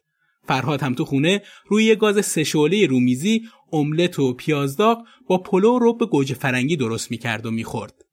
[0.50, 3.42] فرهاد هم تو خونه روی یه گاز سشوله رومیزی
[3.72, 8.04] املت و پیازداغ با پلو رو به گوجه فرنگی درست می‌کرد و می‌خورد.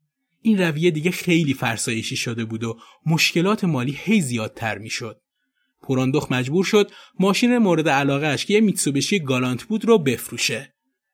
[0.42, 5.22] این رویه دیگه خیلی فرسایشی شده بود و مشکلات مالی هی زیادتر می‌شد.
[5.82, 10.74] پوراندخ مجبور شد ماشین مورد علاقه که یه میتسوبشی گالانت بود رو بفروشه.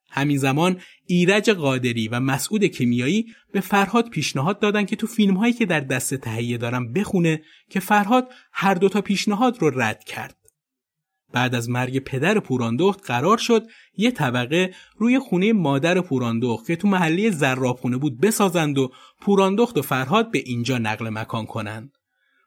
[0.09, 5.53] همین زمان ایرج قادری و مسعود کیمیایی به فرهاد پیشنهاد دادن که تو فیلم هایی
[5.53, 10.42] که در دست تهیه دارم بخونه که فرهاد هر دوتا پیشنهاد رو رد کرد.
[11.33, 13.67] بعد از مرگ پدر پوراندخت قرار شد
[13.97, 19.81] یه طبقه روی خونه مادر پوراندخت که تو محله زرابخونه بود بسازند و پوراندخت و
[19.81, 21.97] فرهاد به اینجا نقل مکان کنند.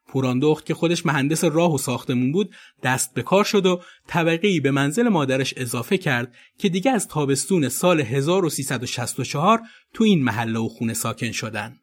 [0.08, 4.70] پوراندخت که خودش مهندس راه و ساختمون بود دست به کار شد و طبقه به
[4.70, 9.60] منزل مادرش اضافه کرد که دیگه از تابستون سال 1364
[9.94, 11.76] تو این محله و خونه ساکن شدن.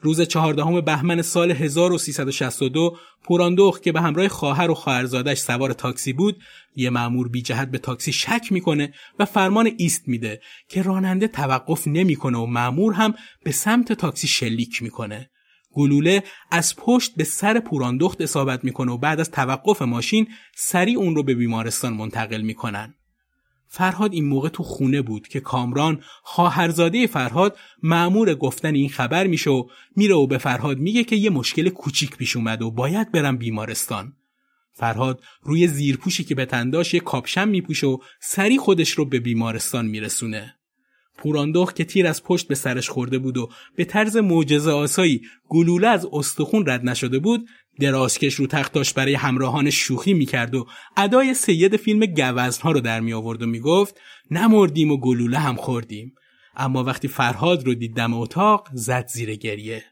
[0.00, 6.42] روز چهاردهم بهمن سال 1362 پوراندخت که به همراه خواهر و خواهرزادش سوار تاکسی بود
[6.76, 11.86] یه مأمور بی جهت به تاکسی شک می‌کنه و فرمان ایست میده که راننده توقف
[11.86, 15.30] نمی‌کنه و مأمور هم به سمت تاکسی شلیک می‌کنه
[15.72, 21.14] گلوله از پشت به سر پوراندخت اصابت می‌کنه و بعد از توقف ماشین سریع اون
[21.14, 22.94] رو به بیمارستان منتقل می‌کنن.
[23.68, 29.50] فرهاد این موقع تو خونه بود که کامران خواهرزاده فرهاد معمور گفتن این خبر میشه
[29.50, 29.64] و
[29.96, 34.12] میره و به فرهاد میگه که یه مشکل کوچیک پیش اومد و باید برم بیمارستان.
[34.72, 39.86] فرهاد روی زیرپوشی که به تنداش یه کاپشن میپوشه و سری خودش رو به بیمارستان
[39.86, 40.54] میرسونه.
[41.18, 45.88] پوراندخ که تیر از پشت به سرش خورده بود و به طرز معجزه آسایی گلوله
[45.88, 47.48] از استخون رد نشده بود
[47.80, 50.66] درازکش رو تختاش برای همراهان شوخی می‌کرد و
[50.96, 54.00] ادای سید فیلم گوزنها رو در می آورد و می‌گفت
[54.30, 56.14] نمردیم و گلوله هم خوردیم.
[56.56, 59.84] اما وقتی فرهاد رو دید دم اتاق زد زیر گریه.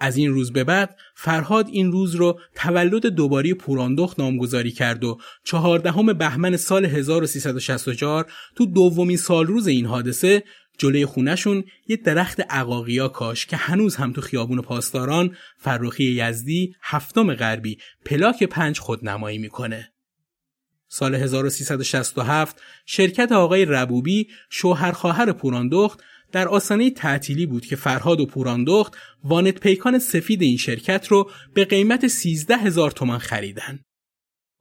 [0.00, 5.18] از این روز به بعد فرهاد این روز رو تولد دوباری پوراندخت نامگذاری کرد و
[5.44, 10.42] چهاردهم بهمن سال 1364 تو دومین سال روز این حادثه
[10.78, 17.34] جلوی خونشون یه درخت عقاقیا کاش که هنوز هم تو خیابون پاسداران فرخی یزدی هفتم
[17.34, 19.92] غربی پلاک پنج خودنمایی می‌کنه.
[20.88, 26.00] سال 1367 شرکت آقای ربوبی شوهر خواهر پوراندخت
[26.34, 31.64] در آسانه تعطیلی بود که فرهاد و پوراندخت وانت پیکان سفید این شرکت رو به
[31.64, 33.80] قیمت 13 هزار تومان خریدن.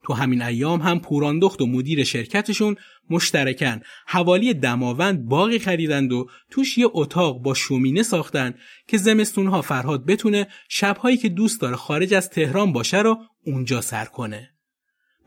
[0.03, 2.75] تو همین ایام هم پوراندخت و مدیر شرکتشون
[3.09, 8.53] مشترکن حوالی دماوند باقی خریدند و توش یه اتاق با شومینه ساختن
[8.87, 14.05] که زمستونها فرهاد بتونه شبهایی که دوست داره خارج از تهران باشه رو اونجا سر
[14.05, 14.52] کنه.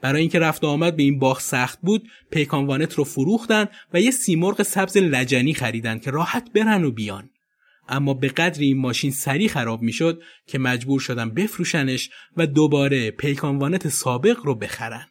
[0.07, 4.11] برای اینکه رفت و آمد به این باغ سخت بود پیکانوانت رو فروختن و یه
[4.11, 7.30] سیمرغ سبز لجنی خریدن که راحت برن و بیان.
[7.88, 13.88] اما به قدر این ماشین سریع خراب می‌شد که مجبور شدن بفروشنش و دوباره پیکانوانت
[13.88, 15.07] سابق رو بخرن.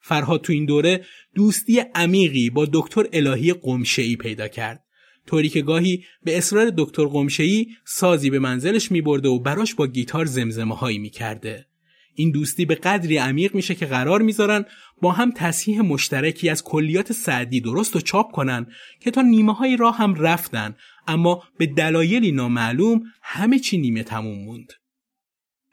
[0.00, 1.04] فرهاد تو این دوره
[1.34, 4.84] دوستی عمیقی با دکتر الهی قمشه‌ای پیدا کرد.
[5.26, 10.24] طوری که گاهی به اصرار دکتر قمشه‌ای سازی به منزلش میبرده و براش با گیتار
[10.24, 11.66] زمزمه هایی می‌کرده.
[12.14, 14.64] این دوستی به قدری عمیق میشه که قرار می‌ذارن
[15.02, 18.66] با هم تصحیح مشترکی از کلیات سعدی درست و چاپ کنن
[19.00, 20.74] که تا نیمه های راه هم رفتن
[21.06, 24.72] اما به دلایلی نامعلوم همه چی نیمه تموم موند.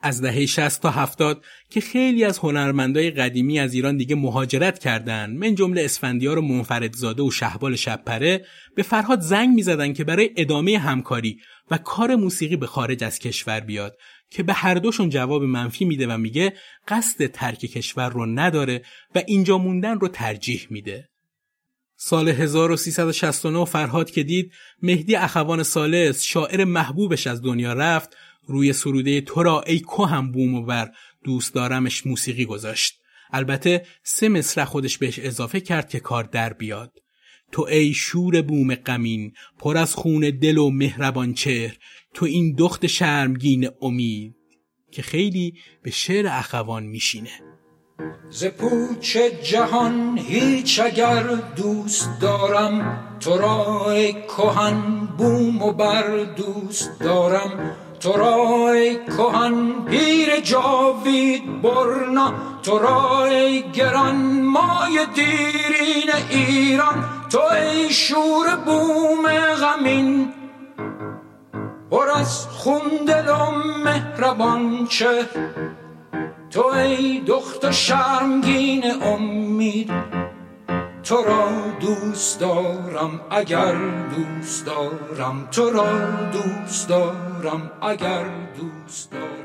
[0.02, 5.38] از دهه 60 تا 70 که خیلی از هنرمندای قدیمی از ایران دیگه مهاجرت کردند
[5.38, 10.78] من جمله اسفندیار و منفردزاده و شهبال شبپره به فرهاد زنگ می‌زدن که برای ادامه
[10.78, 11.38] همکاری
[11.72, 13.98] و کار موسیقی به خارج از کشور بیاد
[14.32, 16.54] که به هر دوشون جواب منفی میده و میگه
[16.88, 18.82] قصد ترک کشور رو نداره
[19.16, 21.10] و اینجا موندن رو ترجیح میده.
[21.96, 24.52] سال 1369 فرهاد که دید
[24.82, 28.18] مهدی اخوان سالس شاعر محبوبش از دنیا رفت
[28.48, 30.92] روی سروده تو را ای هم بوم و بر
[31.24, 33.02] دوست دارمش موسیقی گذاشت.
[33.32, 36.92] البته سه مصرع خودش بهش اضافه کرد که کار در بیاد.
[37.52, 41.78] تو ای شور بوم قمین پر از خون دل و مهربان چهر
[42.14, 44.36] تو این دخت شرمگین امید
[44.92, 45.54] که خیلی
[45.84, 47.30] به شعر اخوان میشینه.
[48.30, 51.24] ز پوچ جهان هیچ اگر
[51.56, 53.96] دوست دارم تو را
[54.38, 57.76] کهن بوم و بر دوست دارم.
[58.00, 62.34] تو را کهن پیر جاوید برنا
[62.64, 63.28] تو را
[63.74, 67.06] گران مای دیرین ایران.
[67.30, 69.28] تو ای شور بوم
[69.62, 70.34] غمین
[71.92, 73.52] پر از خون و
[73.84, 75.26] مهربان چه
[76.50, 79.92] تو ای دخت شرمگین امید
[81.04, 81.50] تو را
[81.82, 83.76] دوست دارم اگر
[84.16, 88.26] دوست دارم تو را دوست دارم اگر
[88.58, 89.42] دوست دارم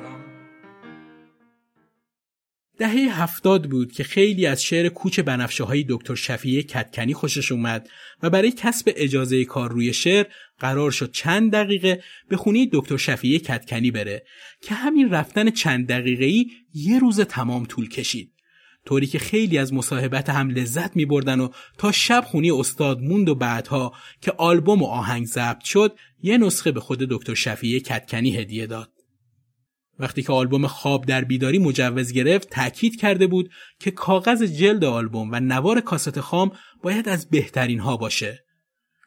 [2.78, 7.88] دهه هفتاد بود که خیلی از شعر کوچ بنفشه های دکتر شفیه کتکنی خوشش اومد
[8.22, 10.26] و برای کسب اجازه کار روی شعر
[10.58, 14.22] قرار شد چند دقیقه به خونه دکتر شفیه کتکنی بره
[14.60, 18.32] که همین رفتن چند دقیقه ای یه روز تمام طول کشید.
[18.86, 21.48] طوری که خیلی از مصاحبت هم لذت می بردن و
[21.78, 26.72] تا شب خونی استاد موند و بعدها که آلبوم و آهنگ ضبط شد یه نسخه
[26.72, 28.92] به خود دکتر شفیه کتکنی هدیه داد.
[29.98, 33.50] وقتی که آلبوم خواب در بیداری مجوز گرفت تاکید کرده بود
[33.80, 36.52] که کاغذ جلد آلبوم و نوار کاست خام
[36.82, 38.45] باید از بهترین ها باشه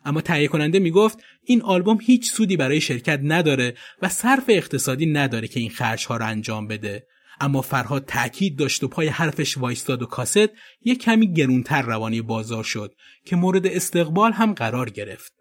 [0.06, 5.48] اما تهیه کننده می‌گفت این آلبوم هیچ سودی برای شرکت نداره و صرف اقتصادی نداره
[5.48, 7.08] که این خرج ها رو انجام بده
[7.42, 10.50] اما فرهاد تاکید داشت و پای حرفش وایستاد و کاست
[10.86, 12.96] یک کمی گرونتر روانی بازار شد
[13.26, 15.34] که مورد استقبال هم قرار گرفت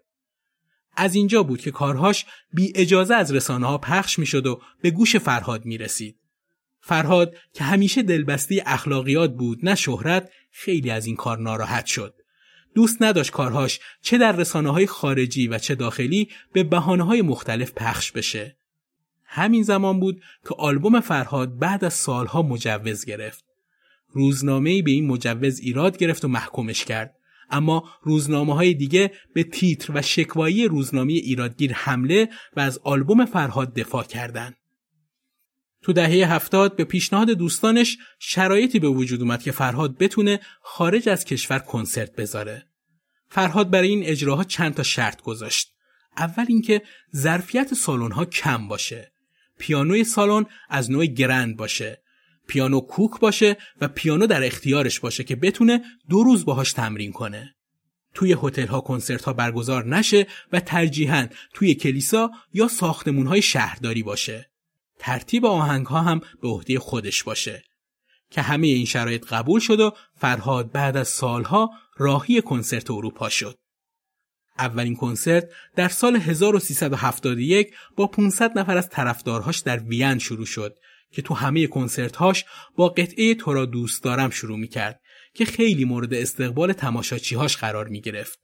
[0.97, 4.91] از اینجا بود که کارهاش بی اجازه از رسانه ها پخش می شد و به
[4.91, 6.17] گوش فرهاد می رسید.
[6.81, 12.15] فرهاد که همیشه دلبسته اخلاقیات بود نه شهرت خیلی از این کار ناراحت شد.
[12.79, 17.73] دوست نداشت کارهاش چه در رسانه های خارجی و چه داخلی به بحانه های مختلف
[17.73, 18.57] پخش بشه.
[19.25, 23.45] همین زمان بود که آلبوم فرهاد بعد از سالها مجوز گرفت.
[24.09, 27.15] روزنامه‌ای به این مجوز ایراد گرفت و محکومش کرد.
[27.51, 33.75] اما روزنامه های دیگه به تیتر و شکوایی روزنامه ایرادگیر حمله و از آلبوم فرهاد
[33.75, 34.57] دفاع کردند.
[35.83, 41.25] تو دهه هفتاد به پیشنهاد دوستانش شرایطی به وجود اومد که فرهاد بتونه خارج از
[41.25, 42.68] کشور کنسرت بذاره.
[43.29, 45.73] فرهاد برای این اجراها چند تا شرط گذاشت.
[46.17, 46.83] اول اینکه
[47.17, 49.13] ظرفیت سالن ها کم باشه.
[49.59, 52.03] پیانوی سالن از نوع گرند باشه.
[52.47, 57.55] پیانو کوک باشه و پیانو در اختیارش باشه که بتونه دو روز باهاش تمرین کنه.
[58.15, 64.03] توی هتل ها کنسرت ها برگزار نشه و ترجیحاً توی کلیسا یا ساختمون های شهرداری
[64.03, 64.51] باشه.
[64.99, 67.65] ترتیب آهنگ ها هم به عهده خودش باشه.
[68.31, 73.59] که همه این شرایط قبول شد و فرهاد بعد از سالها راهی کنسرت اروپا شد.
[74.59, 80.77] اولین کنسرت در سال 1371 با 500 نفر از طرفدارهاش در وین شروع شد
[81.11, 82.45] که تو همه کنسرت هاش
[82.77, 85.01] با قطعه تو را دوست دارم شروع می کرد
[85.35, 88.39] که خیلی مورد استقبال تماشاچیهاش قرار می گرفت.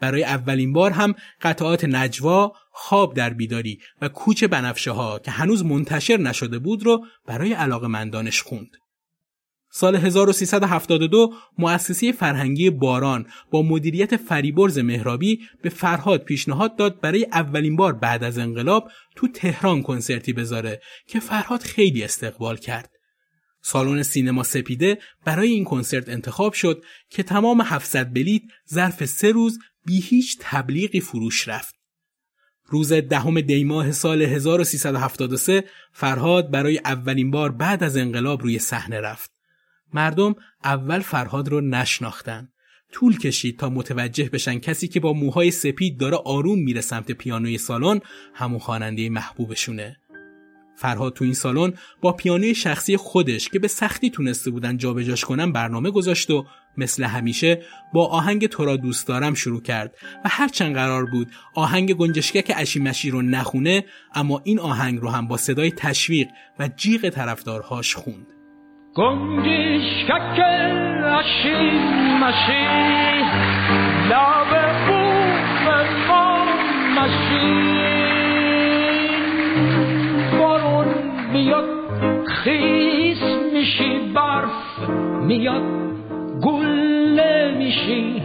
[0.00, 5.64] برای اولین بار هم قطعات نجوا، خواب در بیداری و کوچ بنفشه ها که هنوز
[5.64, 8.70] منتشر نشده بود رو برای علاقه مندانش خوند.
[9.72, 17.76] سال 1372 مؤسسه فرهنگی باران با مدیریت فریبرز مهرابی به فرهاد پیشنهاد داد برای اولین
[17.76, 22.90] بار بعد از انقلاب تو تهران کنسرتی بذاره که فرهاد خیلی استقبال کرد.
[23.62, 28.42] سالن سینما سپیده برای این کنسرت انتخاب شد که تمام 700 بلیت
[28.72, 31.74] ظرف سه روز بی هیچ تبلیغی فروش رفت.
[32.66, 39.39] روز دهم دیماه سال 1373 فرهاد برای اولین بار بعد از انقلاب روی صحنه رفت.
[39.94, 40.34] مردم
[40.64, 42.48] اول فرهاد رو نشناختن.
[42.92, 47.58] طول کشید تا متوجه بشن کسی که با موهای سپید داره آروم میره سمت پیانوی
[47.58, 48.00] سالن
[48.34, 49.96] همون خواننده محبوبشونه.
[50.76, 55.52] فرهاد تو این سالن با پیانوی شخصی خودش که به سختی تونسته بودن جابجاش کنن
[55.52, 57.62] برنامه گذاشت و مثل همیشه
[57.92, 63.10] با آهنگ تو را دوست دارم شروع کرد و هرچند قرار بود آهنگ گنجشکک اشیمشی
[63.10, 63.84] رو نخونه
[64.14, 66.28] اما این آهنگ رو هم با صدای تشویق
[66.58, 68.39] و جیغ طرفدارهاش خوند.
[68.94, 70.40] گنجشکک
[71.18, 72.66] اشیمشی
[74.10, 74.52] لب
[76.08, 76.44] ما
[76.96, 77.70] مشی
[81.32, 81.64] میاد
[82.26, 83.22] خیس
[83.52, 84.88] میشی برف
[85.22, 85.62] میاد
[86.42, 88.22] گله میشی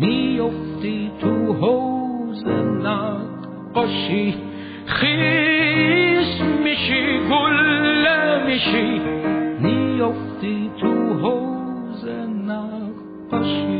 [0.00, 2.46] میفتی تو حوز
[2.82, 4.34] نقاشی
[4.86, 9.00] خیس میشی گله میشی
[9.96, 12.04] میفتی تو حوز
[12.48, 13.76] نقاشی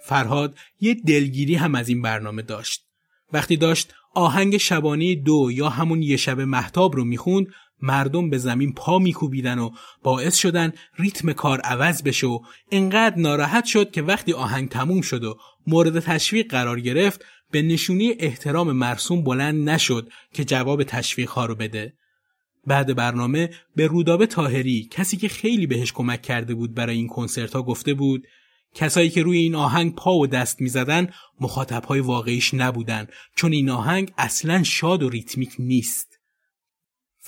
[0.00, 2.84] فرهاد یه دلگیری هم از این برنامه داشت.
[3.32, 7.46] وقتی داشت آهنگ شبانه دو یا همون یه شب محتاب رو می‌خوند
[7.82, 9.70] مردم به زمین پا میکوبیدن و
[10.02, 12.38] باعث شدن ریتم کار عوض بشه و
[12.70, 18.12] انقدر ناراحت شد که وقتی آهنگ تموم شد و مورد تشویق قرار گرفت به نشونی
[18.18, 21.94] احترام مرسوم بلند نشد که جواب تشویق ها رو بده.
[22.66, 27.52] بعد برنامه به رودابه تاهری کسی که خیلی بهش کمک کرده بود برای این کنسرت
[27.52, 28.26] ها گفته بود
[28.74, 31.08] کسایی که روی این آهنگ پا و دست می‌زدن
[31.40, 33.06] مخاطبهای واقعیش نبودن
[33.36, 36.07] چون این آهنگ اصلا شاد و ریتمیک نیست.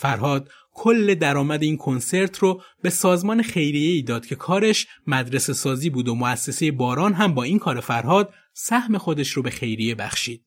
[0.00, 5.90] فرهاد کل درآمد این کنسرت رو به سازمان خیریه ای داد که کارش مدرسه سازی
[5.90, 10.44] بود و مؤسسه باران هم با این کار فرهاد سهم خودش رو به خیریه بخشید.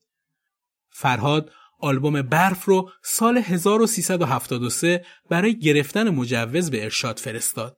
[0.90, 1.50] فرهاد
[1.80, 7.76] آلبوم برف رو سال 1373 برای گرفتن مجوز به ارشاد فرستاد.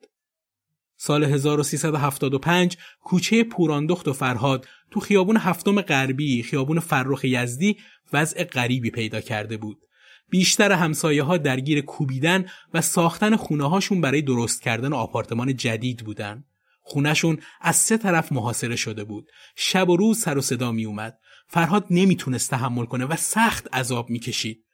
[0.96, 7.76] سال 1375 کوچه پوراندخت و فرهاد تو خیابون هفتم غربی خیابون فرخ یزدی
[8.12, 9.86] وضع غریبی پیدا کرده بود.
[10.30, 16.44] بیشتر همسایه ها درگیر کوبیدن و ساختن خونه هاشون برای درست کردن آپارتمان جدید بودن.
[16.82, 19.26] خونهشون از سه طرف محاصره شده بود.
[19.56, 21.18] شب و روز سر و صدا می اومد.
[21.48, 24.64] فرهاد نمی‌تونست تحمل کنه و سخت عذاب می‌کشید.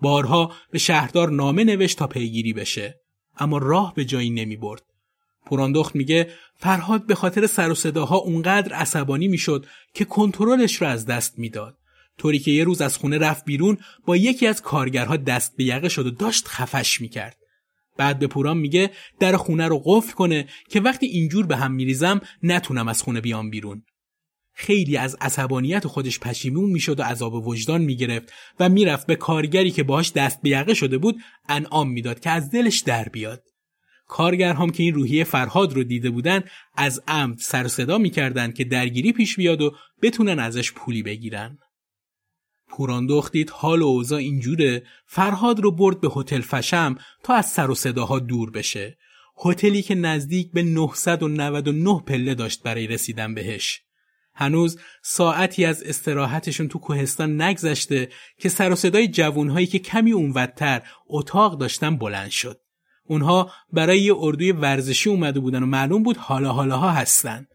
[0.00, 3.00] بارها به شهردار نامه نوشت تا پیگیری بشه.
[3.38, 4.82] اما راه به جایی نمی برد.
[5.46, 11.06] پوراندخت میگه فرهاد به خاطر سر و صداها اونقدر عصبانی می‌شد که کنترلش رو از
[11.06, 11.78] دست می‌داد
[12.22, 15.88] طوری که یه روز از خونه رفت بیرون با یکی از کارگرها دست به یقه
[15.88, 17.36] شد و داشت خفش می‌کرد.
[17.98, 18.90] بعد به پوران میگه
[19.20, 23.50] در خونه رو قفل کنه که وقتی اینجور به هم میریزم نتونم از خونه بیام
[23.50, 23.82] بیرون.
[24.54, 29.82] خیلی از عصبانیت خودش پشیمون می‌شد و عذاب وجدان می‌گرفت و می‌رفت به کارگری که
[29.82, 31.16] باهاش دست به یقه شده بود
[31.48, 33.42] انعام می‌داد که از دلش در بیاد.
[34.06, 36.44] کارگر هم که این روحیه فرهاد رو دیده بودن
[36.76, 41.58] از عمد سر صدا می‌کردن که درگیری پیش بیاد و بتونن ازش پولی بگیرن.
[42.72, 47.70] پوراندخت دید حال و اوضاع اینجوره فرهاد رو برد به هتل فشم تا از سر
[47.70, 48.98] و صداها دور بشه.
[49.44, 53.82] هتلی که نزدیک به 999 پله داشت برای رسیدن بهش.
[54.34, 58.08] هنوز ساعتی از استراحتشون تو کوهستان نگذشته
[58.38, 62.60] که سر و صدای جوونهایی که کمی اونودتر اتاق داشتن بلند شد.
[63.04, 67.46] اونها برای یه اردوی ورزشی اومده بودن و معلوم بود حالا حالاها هستن.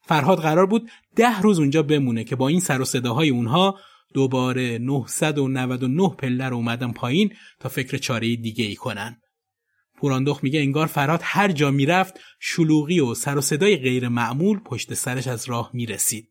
[0.00, 3.78] فرهاد قرار بود ده روز اونجا بمونه که با این سر و صداهای اونها
[4.14, 9.20] دوباره 999 پله رو اومدن پایین تا فکر چاره دیگه ای کنن.
[9.96, 14.94] پوراندخ میگه انگار فرهاد هر جا می‌رفت شلوغی و سر و صدای غیر معمول پشت
[14.94, 16.28] سرش از راه می‌رسید.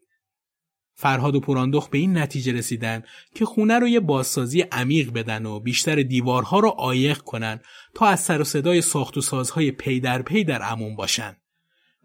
[0.99, 3.04] فرهاد و پوراندخ به این نتیجه رسیدن
[3.36, 7.60] که خونه رو یه بازسازی عمیق بدن و بیشتر دیوارها رو عایق کنن
[7.94, 11.38] تا از سر و صدای ساخت و سازهای پی در پی در امون باشن.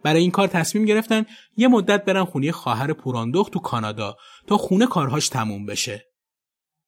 [0.02, 1.26] برای این کار تصمیم گرفتن
[1.56, 4.16] یه مدت برن خونه خواهر پوراندخت تو کانادا
[4.46, 6.04] تا خونه کارهاش تموم بشه.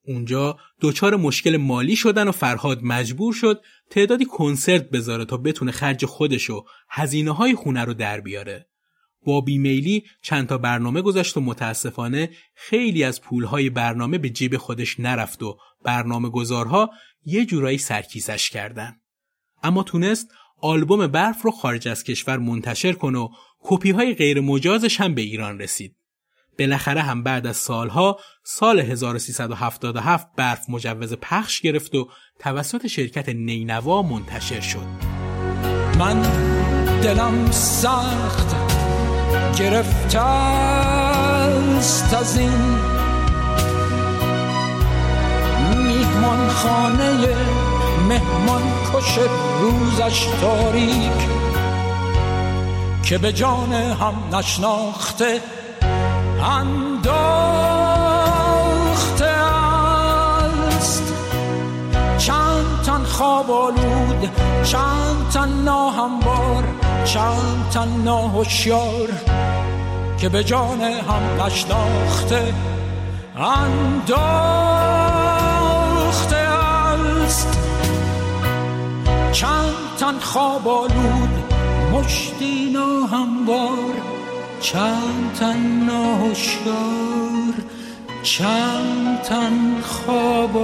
[0.06, 6.04] اونجا دچار مشکل مالی شدن و فرهاد مجبور شد تعدادی کنسرت بذاره تا بتونه خرج
[6.04, 8.68] خودش و هزینه های خونه رو در بیاره.
[9.26, 15.00] با بیمیلی چند تا برنامه گذاشت و متاسفانه خیلی از پولهای برنامه به جیب خودش
[15.00, 16.90] نرفت و برنامه گذارها
[17.24, 19.00] یه جورایی سرکیسش کردن.
[19.62, 20.28] اما تونست
[20.64, 23.28] آلبوم برف رو خارج از کشور منتشر کنه و
[23.60, 25.96] کپی های غیر مجازش هم به ایران رسید.
[26.58, 32.08] بالاخره هم بعد از سالها سال 1377 برف مجوز پخش گرفت و
[32.38, 34.86] توسط شرکت نینوا منتشر شد.
[35.98, 36.22] من
[37.00, 38.54] دلم سخت
[39.58, 42.78] گرفته است از این
[45.84, 47.63] میهمان خانه
[48.08, 48.62] مهمان
[48.94, 49.18] کش
[49.60, 51.28] روزش تاریک
[53.02, 55.40] که به جان هم نشناخته
[56.60, 57.14] انداخته
[60.76, 61.12] است.
[62.18, 64.30] چند تن خواب آلود
[64.64, 66.64] چند تن ناهمبار
[67.04, 69.08] چند تن ناهوشیار
[70.18, 72.54] که به جان هم نشناخته
[73.36, 75.23] انداخته
[79.34, 81.52] چند تن خواب آلود
[81.92, 83.94] مشتی ناهموار
[84.60, 87.54] چند تن ناهوشیار
[88.22, 90.56] چند تن خواب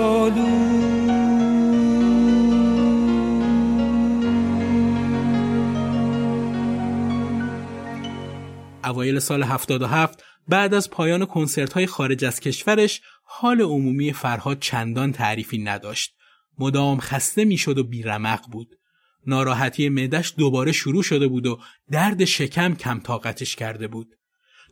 [8.84, 15.12] اوایل سال 77 بعد از پایان کنسرت های خارج از کشورش حال عمومی فرهاد چندان
[15.12, 16.19] تعریفی نداشت.
[16.60, 18.68] مدام خسته می‌شد و بیرمق بود.
[19.26, 21.58] ناراحتی معدش دوباره شروع شده بود و
[21.90, 24.08] درد شکم کم طاقتش کرده بود.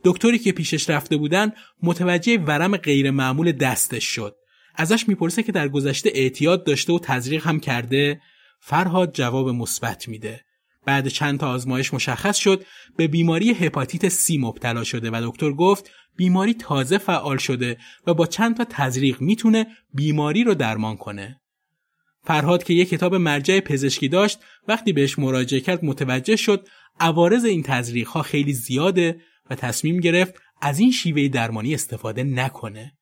[0.03, 1.51] دکتری که پیشش رفته بودن
[1.83, 4.35] متوجه ورم غیر معمول دستش شد.
[4.75, 8.21] ازش می‌پرسه که در گذشته اعتیاد داشته و تزریق هم کرده
[8.61, 10.41] فرهاد جواب مثبت میده.
[10.85, 12.65] بعد چند تا آزمایش مشخص شد
[12.97, 18.25] به بیماری هپاتیت سی مبتلا شده و دکتر گفت بیماری تازه فعال شده و با
[18.25, 21.41] چند تا تزریق می‌تونه بیماری رو درمان کنه.
[22.29, 26.67] فرهاد که یک کتاب مرجع پزشکی داشت وقتی بهش مراجعه کرد متوجه شد
[26.99, 32.97] عوارض این تزریق ها خیلی زیاده و تصمیم گرفت از این شیوه درمانی استفاده نکنه.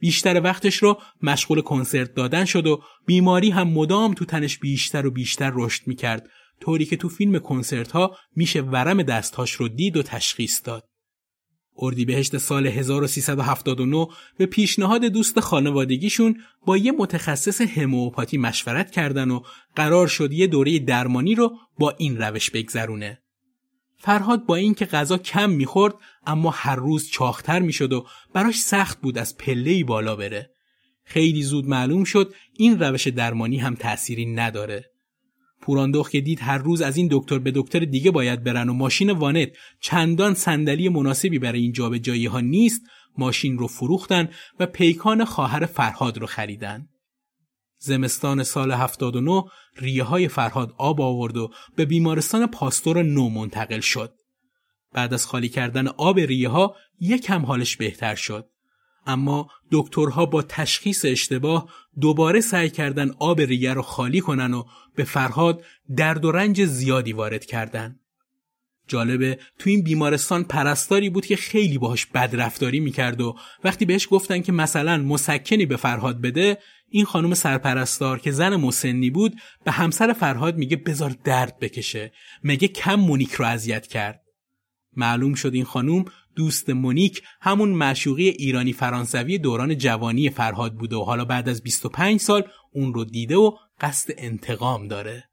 [0.00, 5.10] بیشتر وقتش رو مشغول کنسرت دادن شد و بیماری هم مدام تو تنش بیشتر و
[5.10, 6.28] بیشتر رشد می‌کرد
[6.60, 10.88] طوری که تو فیلم کنسرت ها میشه ورم دستهاش رو دید و تشخیص داد.
[11.78, 14.06] اردیبهشت سال 1379
[14.38, 19.40] به پیشنهاد دوست خانوادگیشون با یه متخصص هموپاتی مشورت کردن و
[19.76, 23.22] قرار شد یه دوره درمانی رو با این روش بگذرونه.
[23.98, 25.94] فرهاد با اینکه غذا کم می‌خورد
[26.26, 30.50] اما هر روز چاختر می‌شد و براش سخت بود از پله بالا بره.
[31.04, 34.90] خیلی زود معلوم شد این روش درمانی هم تأثیری نداره.
[35.60, 39.10] پوراندخت که دید هر روز از این دکتر به دکتر دیگه باید برن و ماشین
[39.10, 39.48] وانت
[39.80, 42.82] چندان صندلی مناسبی برای این جابجایی ها نیست
[43.18, 44.28] ماشین رو فروختن
[44.60, 46.88] و پیکان خواهر فرهاد رو خریدن.
[47.78, 49.44] زمستان سال 79
[49.76, 54.14] ریه های فرهاد آب آورد و به بیمارستان پاستور نو منتقل شد.
[54.92, 58.48] بعد از خالی کردن آب ریه ها یکم حالش بهتر شد.
[59.06, 61.68] اما دکترها با تشخیص اشتباه
[62.00, 64.64] دوباره سعی کردن آب ریه رو خالی کنن و
[64.94, 65.64] به فرهاد
[65.96, 68.00] درد و رنج زیادی وارد کردن.
[68.88, 74.40] جالبه تو این بیمارستان پرستاری بود که خیلی باهاش بدرفتاری می‌کرد و وقتی بهش گفتن
[74.40, 76.58] که مثلا مسکنی به فرهاد بده
[76.88, 82.12] این خانم سرپرستار که زن مسنی بود به همسر فرهاد میگه بذار درد بکشه
[82.44, 84.22] مگه کم مونیک رو اذیت کرد
[84.96, 86.04] معلوم شد این خانم
[86.38, 92.20] دوست مونیک همون معشوقی ایرانی فرانسوی دوران جوانی فرهاد بوده و حالا بعد از 25
[92.20, 92.42] سال
[92.72, 95.24] اون رو دیده و قصد انتقام داره.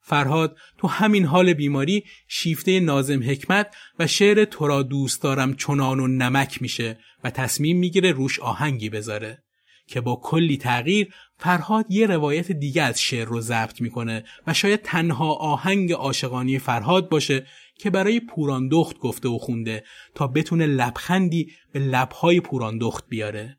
[0.00, 6.00] فرهاد تو همین حال بیماری شیفته نازم حکمت و شعر تو را دوست دارم چنان
[6.00, 9.42] و نمک میشه و تصمیم می‌گیره روش آهنگی بذاره
[9.86, 14.82] که با کلی تغییر فرهاد یه روایت دیگه از شعر رو ضبط می‌کنه و شاید
[14.82, 17.46] تنها آهنگ عاشقانی فرهاد باشه
[17.78, 19.84] که برای پوراندخت گفته و خونده
[20.14, 23.56] تا بتونه لبخندی به لبهای پوراندخت بیاره.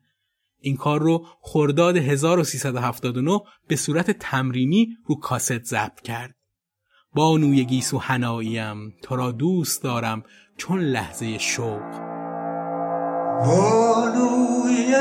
[0.60, 6.34] این کار رو خرداد 1379 به صورت تمرینی رو کاست ضبط کرد.
[7.14, 10.22] بانوی گیسو هناییم تو را دوست دارم
[10.56, 12.06] چون لحظه شوق.
[13.46, 14.94] بانوی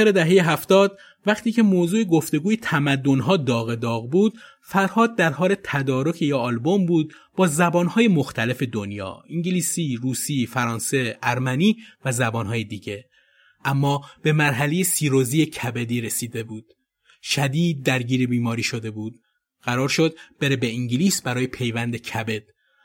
[0.00, 6.22] اواخر دهه هفتاد وقتی که موضوع گفتگوی تمدنها داغ داغ بود فرهاد در حال تدارک
[6.22, 13.04] یا آلبوم بود با زبانهای مختلف دنیا انگلیسی، روسی، فرانسه، ارمنی و زبانهای دیگه.
[13.64, 16.64] اما به مرحله سیروزی کبدی رسیده بود.
[17.22, 19.14] شدید درگیر بیماری شده بود.
[19.62, 22.42] قرار شد بره به انگلیس برای پیوند کبد.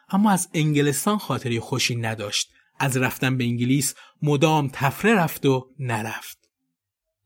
[0.09, 2.49] اما از انگلستان خاطری خوشی نداشت.
[2.79, 6.40] از رفتن به انگلیس مدام تفره رفت و نرفت.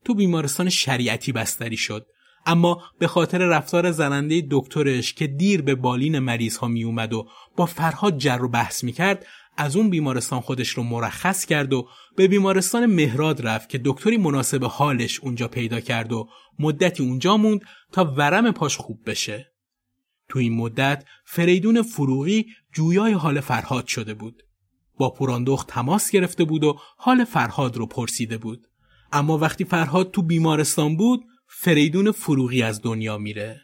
[0.05, 2.07] تو بیمارستان شریعتی بستری شد
[2.45, 7.27] اما به خاطر رفتار زننده دکترش که دیر به بالین مریض ها می اومد و
[7.55, 9.25] با فرهاد جر و بحث می کرد
[9.57, 14.63] از اون بیمارستان خودش رو مرخص کرد و به بیمارستان مهراد رفت که دکتری مناسب
[14.63, 16.29] حالش اونجا پیدا کرد و
[16.59, 17.61] مدتی اونجا موند
[17.91, 19.51] تا ورم پاش خوب بشه.
[20.29, 24.43] تو این مدت فریدون فروغی جویای حال فرهاد شده بود.
[24.97, 28.67] با پوراندخت تماس گرفته بود و حال فرهاد رو پرسیده بود.
[29.15, 33.61] اما وقتی فرهاد تو بیمارستان بود فریدون فروغی از دنیا میره.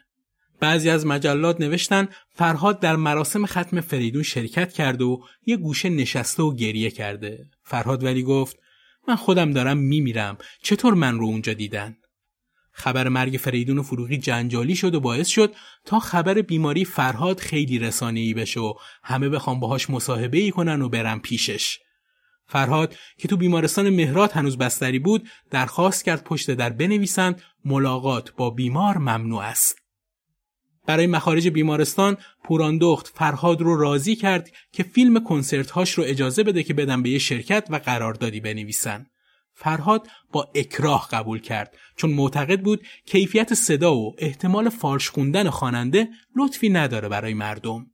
[0.60, 6.42] بعضی از مجلات نوشتن فرهاد در مراسم ختم فریدون شرکت کرده و یه گوشه نشسته
[6.42, 7.46] و گریه کرده.
[7.62, 8.56] فرهاد ولی گفت
[9.08, 11.96] من خودم دارم میمیرم چطور من رو اونجا دیدن؟
[12.72, 15.54] خبر مرگ فریدون فروغی جنجالی شد و باعث شد
[15.84, 20.88] تا خبر بیماری فرهاد خیلی رسانه‌ای بشه و همه بخوام باهاش مصاحبه ای کنن و
[20.88, 21.78] برن پیشش.
[22.52, 28.50] فرهاد که تو بیمارستان مهرات هنوز بستری بود درخواست کرد پشت در بنویسند ملاقات با
[28.50, 29.78] بیمار ممنوع است.
[30.86, 36.62] برای مخارج بیمارستان پوراندخت فرهاد رو راضی کرد که فیلم کنسرت هاش رو اجازه بده
[36.62, 39.06] که بدن به یه شرکت و قراردادی بنویسن.
[39.54, 46.08] فرهاد با اکراه قبول کرد چون معتقد بود کیفیت صدا و احتمال فارش خوندن خواننده
[46.36, 47.86] لطفی نداره برای مردم.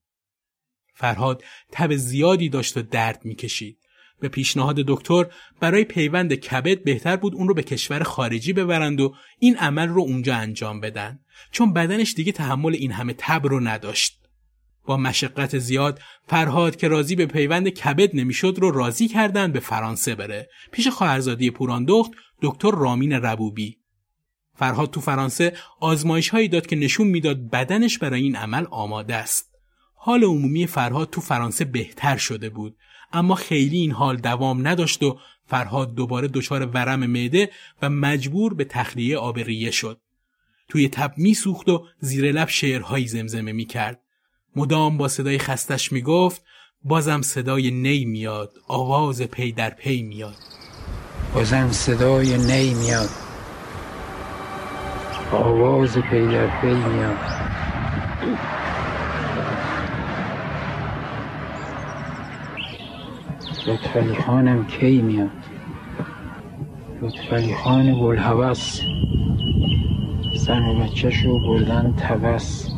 [0.95, 3.78] فرهاد تب زیادی داشت و درد می‌کشید.
[4.21, 5.27] به پیشنهاد دکتر
[5.61, 10.01] برای پیوند کبد بهتر بود اون رو به کشور خارجی ببرند و این عمل رو
[10.01, 11.19] اونجا انجام بدن.
[11.51, 14.19] چون بدنش دیگه تحمل این همه تب رو نداشت.
[14.87, 20.15] با مشقت زیاد فرهاد که راضی به پیوند کبد نمی‌شد رو راضی کردن به فرانسه
[20.15, 20.49] بره.
[20.73, 22.11] پیش خواهرزادی پوراندخت
[22.43, 23.79] دکتر رامین ربوبی.
[24.55, 29.55] فرهاد تو فرانسه آزمایش هایی داد که نشون می‌داد بدنش برای این عمل آماده است.
[29.95, 32.77] حال عمومی فرهاد تو فرانسه بهتر شده بود.
[33.13, 37.51] اما خیلی این حال دوام نداشت و فرهاد دوباره دچار ورم معده
[37.83, 40.01] و مجبور به تخلیه آبریه شد.
[40.69, 44.01] توی تب میسوخت و زیر لب شعرهایی زمزمه می‌کرد.
[44.57, 46.43] مدام با صدای خستش می‌گفت
[46.85, 50.37] بازم صدای نی میاد آواز پی در پی میاد
[51.35, 53.09] بازم صدای نی میاد
[55.33, 57.19] آواز پی در پی میاد
[63.67, 65.31] لطفعلی خانم کی میاد؟
[67.03, 68.81] لطفعلی خان بلحوث
[70.35, 72.69] زن و بچه شو بردن توس.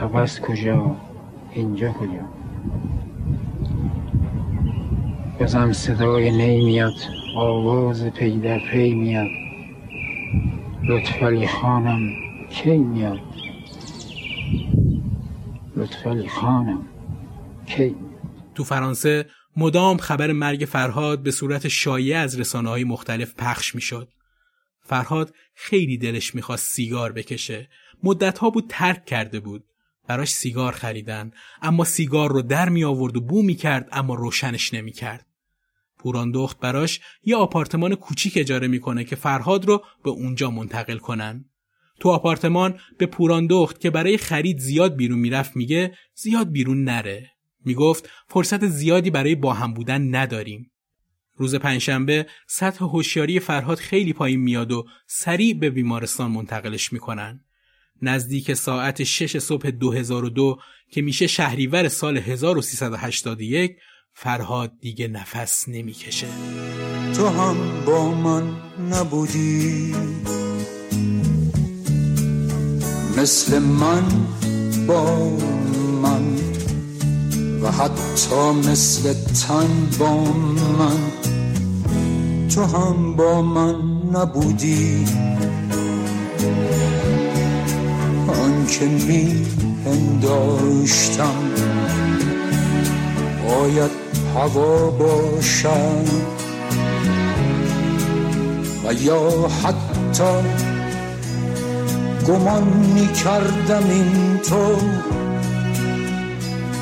[0.00, 0.96] توس کجا؟
[1.52, 2.24] اینجا کجا؟
[5.40, 6.94] بازم صدای نی میاد.
[7.36, 9.30] آواز پی پی میاد.
[10.84, 12.10] لطفعلی خانم
[12.50, 13.20] کی میاد؟
[15.76, 16.78] لطفعلی خانم
[17.66, 17.94] کی
[18.54, 19.26] تو فرانسه
[19.56, 24.08] مدام خبر مرگ فرهاد به صورت شایع از رسانه های مختلف پخش می‌شد.
[24.82, 27.68] فرهاد خیلی دلش می‌خواست سیگار بکشه.
[28.02, 29.64] مدت ها بود ترک کرده بود.
[30.06, 31.30] براش سیگار خریدن
[31.62, 35.26] اما سیگار رو در می آورد و بو می کرد اما روشنش نمی کرد.
[35.98, 41.44] پوراندخت براش یه آپارتمان کوچیک اجاره می‌کنه که فرهاد رو به اونجا منتقل کنن.
[42.00, 47.30] تو آپارتمان به پوراندخت که برای خرید زیاد بیرون می‌رفت میگه زیاد بیرون نره.
[47.64, 50.70] می‌گفت فرصت زیادی برای با هم بودن نداریم.
[51.36, 57.44] روز پنجشنبه سطح هوشیاری فرهاد خیلی پایین میاد و سریع به بیمارستان منتقلش می‌کنن.
[58.02, 60.58] نزدیک ساعت 6 صبح 2002
[60.90, 63.76] که میشه شهریور سال 1381
[64.12, 66.26] فرهاد دیگه نفس نمی‌کشه.
[67.16, 68.56] تو هم با من
[68.90, 69.94] نبودی
[73.16, 74.02] مثل من
[74.86, 75.30] با
[76.02, 76.51] من
[77.62, 80.14] و حتی مثل تن با
[80.78, 80.98] من
[82.54, 83.74] تو هم با من
[84.12, 85.04] نبودی.
[88.28, 89.46] آنکه می
[89.84, 91.34] پنداشتم
[93.48, 93.90] باید
[94.34, 96.04] هوا باشم
[98.84, 100.48] و یا حتی
[102.26, 102.62] گمان
[102.94, 104.76] می کردم این تو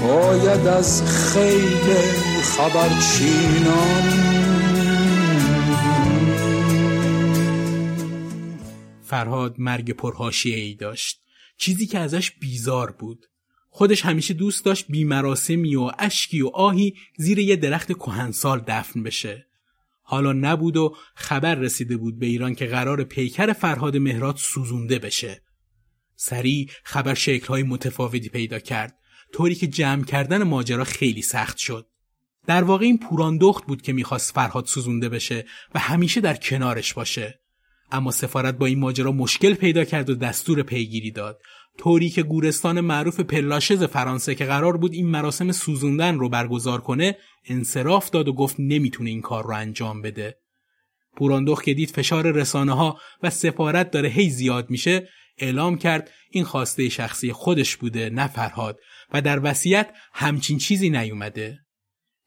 [0.03, 1.95] باید از خیل
[2.43, 4.31] خبرچینان
[9.03, 11.23] فرهاد مرگ پرهاشیه ای داشت.
[11.57, 13.27] چیزی که ازش بیزار بود.
[13.69, 19.47] خودش همیشه دوست داشت بیمراسمی و اشکی و آهی زیر یه درخت کهنسال دفن بشه.
[20.03, 25.43] حالا نبود و خبر رسیده بود به ایران که قرار پیکر فرهاد مهرات سوزونده بشه.
[26.17, 29.00] سریع خبر شکلهای متفاوتی پیدا کرد.
[29.33, 31.87] طوری که جمع کردن ماجرا خیلی سخت شد.
[32.47, 35.45] در واقع این پوراندخت بود که می‌خواست فرهاد سوزونده بشه
[35.75, 37.41] و همیشه در کنارش باشه.
[37.93, 41.41] اما سفارت با این ماجرا مشکل پیدا کرد و دستور پیگیری داد.
[41.79, 47.17] طوری که گورستان معروف پلاشز فرانسه که قرار بود این مراسم سوزوندن رو برگزار کنه
[47.45, 50.37] انصراف داد و گفت نمی‌تونه این کار رو انجام بده.
[51.17, 55.09] پوراندخ که دید فشار رسانه ها و سفارت داره هی زیاد میشه
[55.39, 58.79] اعلام کرد این خواسته شخصی خودش بوده نه فرهاد.
[59.13, 61.59] و در وصیت همچین چیزی نیومده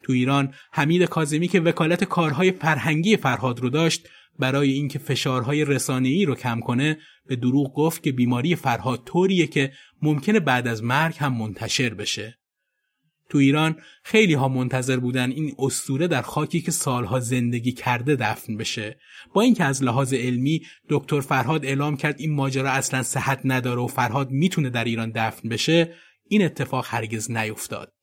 [0.04, 6.26] تو ایران حمید کاظمی که وکالت کارهای فرهنگی فرهاد رو داشت برای اینکه فشارهای رسانه‌ای
[6.26, 6.98] رو کم کنه
[7.28, 12.38] به دروغ گفت که بیماری فرهاد طوریه که ممکنه بعد از مرگ هم منتشر بشه.
[13.30, 18.58] تو ایران خیلی ها منتظر بودن این استوره در خاکی که سالها زندگی کرده دفن
[18.58, 18.98] بشه
[19.34, 23.88] با اینکه از لحاظ علمی دکتر فرهاد اعلام کرد این ماجرا اصلا صحت نداره و
[23.88, 25.94] فرهاد می‌تونه در ایران دفن بشه
[26.34, 27.94] این اتفاق هرگز نیفتاد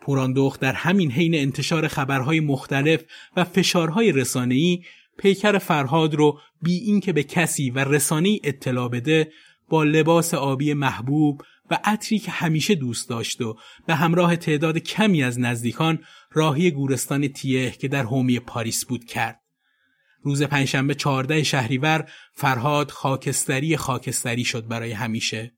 [0.00, 3.04] پوراندخت در همین حین انتشار خبرهای مختلف
[3.36, 4.82] و فشارهای رسانه‌ای
[5.18, 9.32] پیکر فرهاد رو بی اینکه به کسی و رسانی اطلاع بده
[9.68, 13.56] با لباس آبی محبوب و عطری که همیشه دوست داشت و
[13.86, 19.40] به همراه تعداد کمی از نزدیکان راهی گورستان تیه که در حومی پاریس بود کرد.
[20.22, 25.55] روز پنجشنبه 14 شهریور فرهاد خاکستری خاکستری شد برای همیشه.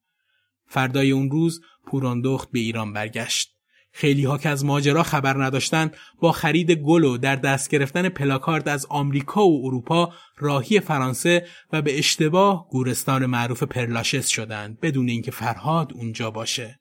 [0.68, 3.54] فردای اون روز پوراندخت به ایران برگشت.
[3.92, 5.90] خیلی ها که از ماجرا خبر نداشتن
[6.20, 11.82] با خرید گل و در دست گرفتن پلاکارد از آمریکا و اروپا راهی فرانسه و
[11.82, 16.80] به اشتباه گورستان معروف پرلاشس شدند بدون اینکه فرهاد اونجا باشه.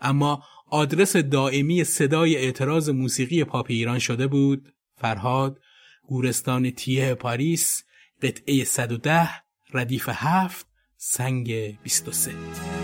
[0.00, 4.74] اما آدرس دائمی صدای اعتراض موسیقی پاپ ایران شده بود.
[4.96, 5.60] فرهاد
[6.06, 7.84] گورستان تیه پاریس
[8.22, 9.28] قطعه 110
[9.72, 10.66] ردیف 7
[10.96, 12.83] سنگ 23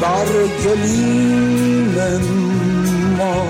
[0.00, 1.94] برگلیم
[3.18, 3.48] ما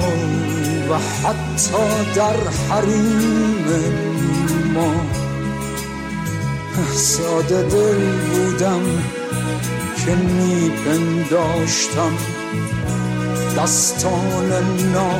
[0.90, 2.36] و حتی در
[2.70, 3.66] حریم
[4.74, 4.92] ما.
[6.92, 8.00] ساده دل
[8.32, 8.82] بودم
[10.04, 12.12] که میپنداشتم.
[13.58, 14.50] دستان
[14.92, 15.10] نا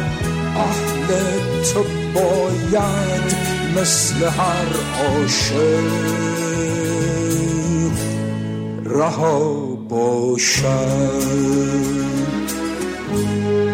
[0.57, 1.09] اهل
[1.73, 1.83] تو
[2.15, 3.37] باید
[3.77, 4.69] مثل هر
[5.03, 6.17] عاشق
[8.85, 10.67] رها باشد.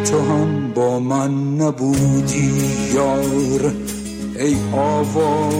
[0.05, 2.52] تو هم با من نبودی
[2.94, 3.72] یار
[4.39, 5.52] ای آوار.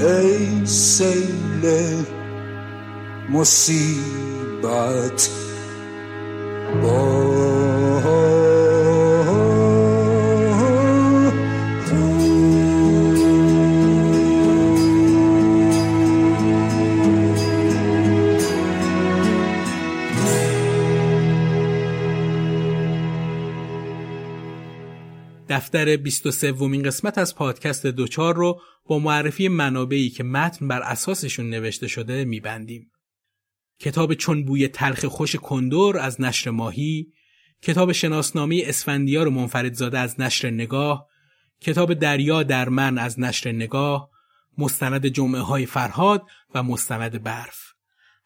[0.00, 1.64] ای سیل
[3.30, 5.28] مصیبت
[6.82, 7.47] با
[25.58, 31.50] دفتر 23 ومین قسمت از پادکست دوچار رو با معرفی منابعی که متن بر اساسشون
[31.50, 32.90] نوشته شده میبندیم.
[33.80, 37.12] کتاب چون بوی تلخ خوش کندور از نشر ماهی،
[37.62, 41.06] کتاب شناسنامه اسفندیار منفردزاده از نشر نگاه،
[41.60, 44.10] کتاب دریا در من از نشر نگاه،
[44.58, 46.22] مستند جمعه های فرهاد
[46.54, 47.58] و مستند برف.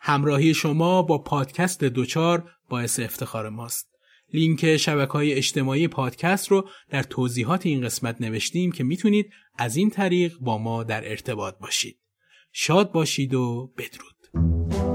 [0.00, 3.91] همراهی شما با پادکست دوچار باعث افتخار ماست.
[4.32, 9.90] لینک شبکه های اجتماعی پادکست رو در توضیحات این قسمت نوشتیم که می‌تونید از این
[9.90, 11.98] طریق با ما در ارتباط باشید.
[12.52, 14.91] شاد باشید و بدرود.